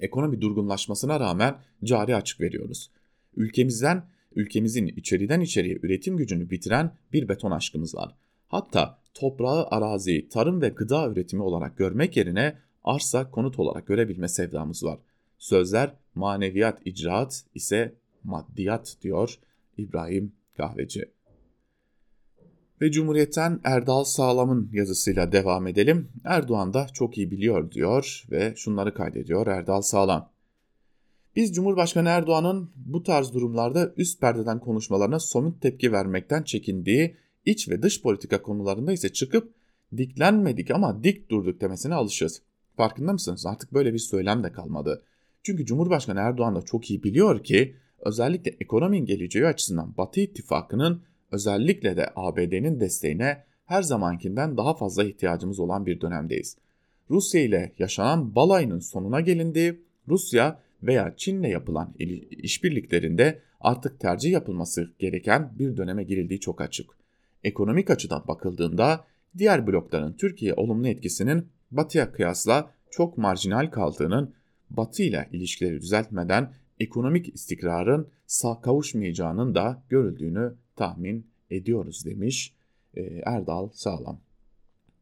ekonomi 0.00 0.40
durgunlaşmasına 0.40 1.20
rağmen 1.20 1.58
cari 1.84 2.16
açık 2.16 2.40
veriyoruz. 2.40 2.90
Ülkemizden, 3.36 4.02
ülkemizin 4.34 4.86
içeriden 4.86 5.40
içeriye 5.40 5.78
üretim 5.82 6.16
gücünü 6.16 6.50
bitiren 6.50 6.96
bir 7.12 7.28
beton 7.28 7.50
aşkımız 7.50 7.94
var. 7.94 8.14
Hatta 8.48 8.98
toprağı, 9.14 9.66
araziyi, 9.66 10.28
tarım 10.28 10.62
ve 10.62 10.68
gıda 10.68 11.08
üretimi 11.08 11.42
olarak 11.42 11.78
görmek 11.78 12.16
yerine 12.16 12.58
arsa, 12.84 13.30
konut 13.30 13.58
olarak 13.58 13.86
görebilme 13.86 14.28
sevdamız 14.28 14.84
var. 14.84 14.98
Sözler 15.38 15.94
maneviyat, 16.14 16.78
icraat 16.84 17.44
ise 17.54 17.94
maddiyat 18.24 18.96
diyor 19.02 19.38
İbrahim 19.78 20.32
Kahveci. 20.56 21.10
Ve 22.80 22.90
Cumhuriyet'ten 22.90 23.60
Erdal 23.64 24.04
Sağlam'ın 24.04 24.70
yazısıyla 24.72 25.32
devam 25.32 25.66
edelim. 25.66 26.08
Erdoğan 26.24 26.74
da 26.74 26.86
çok 26.92 27.18
iyi 27.18 27.30
biliyor 27.30 27.70
diyor 27.70 28.24
ve 28.30 28.52
şunları 28.56 28.94
kaydediyor 28.94 29.46
Erdal 29.46 29.82
Sağlam. 29.82 30.30
Biz 31.36 31.54
Cumhurbaşkanı 31.54 32.08
Erdoğan'ın 32.08 32.70
bu 32.76 33.02
tarz 33.02 33.34
durumlarda 33.34 33.92
üst 33.96 34.20
perdeden 34.20 34.60
konuşmalarına 34.60 35.18
somut 35.18 35.62
tepki 35.62 35.92
vermekten 35.92 36.42
çekindiği 36.42 37.16
iç 37.44 37.68
ve 37.68 37.82
dış 37.82 38.02
politika 38.02 38.42
konularında 38.42 38.92
ise 38.92 39.12
çıkıp 39.12 39.54
diklenmedik 39.96 40.70
ama 40.70 41.04
dik 41.04 41.30
durduk 41.30 41.60
demesine 41.60 41.94
alışırız. 41.94 42.42
Farkında 42.76 43.12
mısınız? 43.12 43.46
Artık 43.46 43.72
böyle 43.72 43.92
bir 43.92 43.98
söylem 43.98 44.44
de 44.44 44.52
kalmadı. 44.52 45.02
Çünkü 45.42 45.66
Cumhurbaşkanı 45.66 46.20
Erdoğan 46.20 46.56
da 46.56 46.62
çok 46.62 46.90
iyi 46.90 47.02
biliyor 47.02 47.44
ki 47.44 47.76
özellikle 47.98 48.56
ekonominin 48.60 49.06
geleceği 49.06 49.46
açısından 49.46 49.96
Batı 49.96 50.20
ittifakının 50.20 51.02
özellikle 51.32 51.96
de 51.96 52.10
ABD'nin 52.16 52.80
desteğine 52.80 53.44
her 53.66 53.82
zamankinden 53.82 54.56
daha 54.56 54.74
fazla 54.74 55.04
ihtiyacımız 55.04 55.60
olan 55.60 55.86
bir 55.86 56.00
dönemdeyiz. 56.00 56.56
Rusya 57.10 57.40
ile 57.40 57.72
yaşanan 57.78 58.34
balayının 58.34 58.78
sonuna 58.78 59.20
gelindi. 59.20 59.80
Rusya 60.08 60.60
veya 60.82 61.14
Çin'le 61.16 61.44
yapılan 61.48 61.94
işbirliklerinde 62.30 63.42
artık 63.60 64.00
tercih 64.00 64.32
yapılması 64.32 64.90
gereken 64.98 65.52
bir 65.58 65.76
döneme 65.76 66.04
girildiği 66.04 66.40
çok 66.40 66.60
açık. 66.60 66.90
Ekonomik 67.44 67.90
açıdan 67.90 68.24
bakıldığında 68.28 69.04
diğer 69.38 69.66
blokların 69.66 70.12
Türkiye 70.12 70.54
olumlu 70.54 70.88
etkisinin 70.88 71.48
Batı'ya 71.70 72.12
kıyasla 72.12 72.70
çok 72.90 73.18
marjinal 73.18 73.70
kaldığının 73.70 74.34
Batı 74.70 75.02
ile 75.02 75.28
ilişkileri 75.32 75.80
düzeltmeden 75.80 76.52
ekonomik 76.80 77.34
istikrarın 77.34 78.08
sağ 78.26 78.60
kavuşmayacağının 78.60 79.54
da 79.54 79.82
görüldüğünü 79.88 80.54
tahmin 80.76 81.26
ediyoruz 81.50 82.04
demiş 82.04 82.54
e, 82.94 83.00
Erdal 83.24 83.68
Sağlam. 83.72 84.20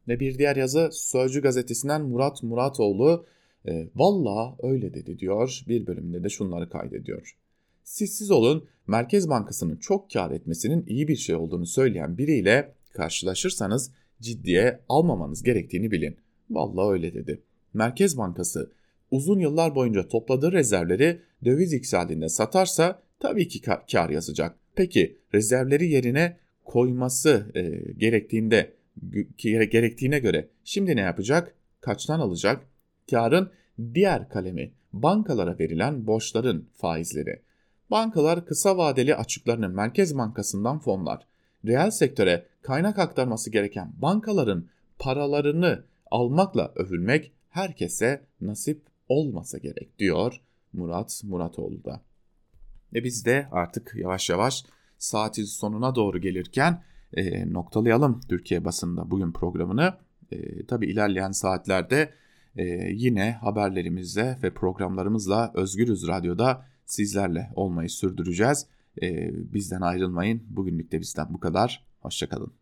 Ve 0.07 0.19
bir 0.19 0.37
diğer 0.37 0.55
yazı 0.55 0.89
Sözcü 0.91 1.41
gazetesinden 1.41 2.01
Murat 2.01 2.43
Muratoğlu 2.43 3.25
e, 3.67 3.87
valla 3.95 4.57
öyle 4.63 4.93
dedi 4.93 5.19
diyor. 5.19 5.63
Bir 5.67 5.87
bölümünde 5.87 6.23
de 6.23 6.29
şunları 6.29 6.69
kaydediyor. 6.69 7.37
Siz 7.83 8.15
siz 8.15 8.31
olun 8.31 8.67
Merkez 8.87 9.29
Bankası'nın 9.29 9.75
çok 9.75 10.11
kar 10.11 10.31
etmesinin 10.31 10.85
iyi 10.87 11.07
bir 11.07 11.15
şey 11.15 11.35
olduğunu 11.35 11.65
söyleyen 11.65 12.17
biriyle 12.17 12.73
karşılaşırsanız 12.93 13.91
ciddiye 14.21 14.79
almamanız 14.89 15.43
gerektiğini 15.43 15.91
bilin. 15.91 16.17
Valla 16.49 16.91
öyle 16.91 17.13
dedi. 17.13 17.41
Merkez 17.73 18.17
Bankası 18.17 18.71
uzun 19.11 19.39
yıllar 19.39 19.75
boyunca 19.75 20.07
topladığı 20.07 20.51
rezervleri 20.51 21.21
döviz 21.45 21.73
yükseldiğinde 21.73 22.29
satarsa 22.29 23.03
tabii 23.19 23.47
ki 23.47 23.61
kar 23.91 24.09
yazacak. 24.09 24.55
Peki 24.75 25.17
rezervleri 25.33 25.89
yerine 25.89 26.37
koyması 26.65 27.51
e, 27.55 27.91
gerektiğinde 27.97 28.73
gerektiğine 29.47 30.19
göre 30.19 30.49
şimdi 30.63 30.95
ne 30.95 31.01
yapacak? 31.01 31.55
Kaçtan 31.81 32.19
alacak? 32.19 32.68
Karın 33.09 33.51
diğer 33.93 34.29
kalemi 34.29 34.71
bankalara 34.93 35.59
verilen 35.59 36.07
borçların 36.07 36.69
faizleri. 36.75 37.41
Bankalar 37.91 38.45
kısa 38.45 38.77
vadeli 38.77 39.15
açıklarını 39.15 39.69
Merkez 39.69 40.17
Bankası'ndan 40.17 40.79
fonlar. 40.79 41.27
Reel 41.65 41.91
sektöre 41.91 42.45
kaynak 42.61 42.99
aktarması 42.99 43.51
gereken 43.51 43.93
bankaların 43.97 44.65
paralarını 44.99 45.83
almakla 46.11 46.71
övülmek 46.75 47.31
herkese 47.49 48.25
nasip 48.41 48.81
olmasa 49.09 49.57
gerek 49.57 49.99
diyor 49.99 50.41
Murat 50.73 51.21
Muratoğlu 51.23 51.83
da. 51.83 52.01
Ve 52.93 53.03
biz 53.03 53.25
de 53.25 53.47
artık 53.51 53.93
yavaş 53.95 54.29
yavaş 54.29 54.65
saatin 54.97 55.43
sonuna 55.43 55.95
doğru 55.95 56.17
gelirken 56.21 56.83
e, 57.13 57.53
noktalayalım 57.53 58.21
Türkiye 58.29 58.65
basında 58.65 59.11
bugün 59.11 59.31
programını. 59.31 59.93
E, 60.31 60.65
tabii 60.65 60.87
ilerleyen 60.87 61.31
saatlerde 61.31 62.13
e, 62.55 62.63
yine 62.93 63.31
haberlerimizle 63.31 64.37
ve 64.43 64.53
programlarımızla 64.53 65.51
Özgürüz 65.53 66.07
Radyo'da 66.07 66.65
sizlerle 66.85 67.49
olmayı 67.55 67.89
sürdüreceğiz. 67.89 68.67
E, 69.01 69.31
bizden 69.53 69.81
ayrılmayın. 69.81 70.43
Bugünlük 70.49 70.91
de 70.91 70.99
bizden 70.99 71.33
bu 71.33 71.39
kadar. 71.39 71.85
Hoşçakalın. 71.99 72.58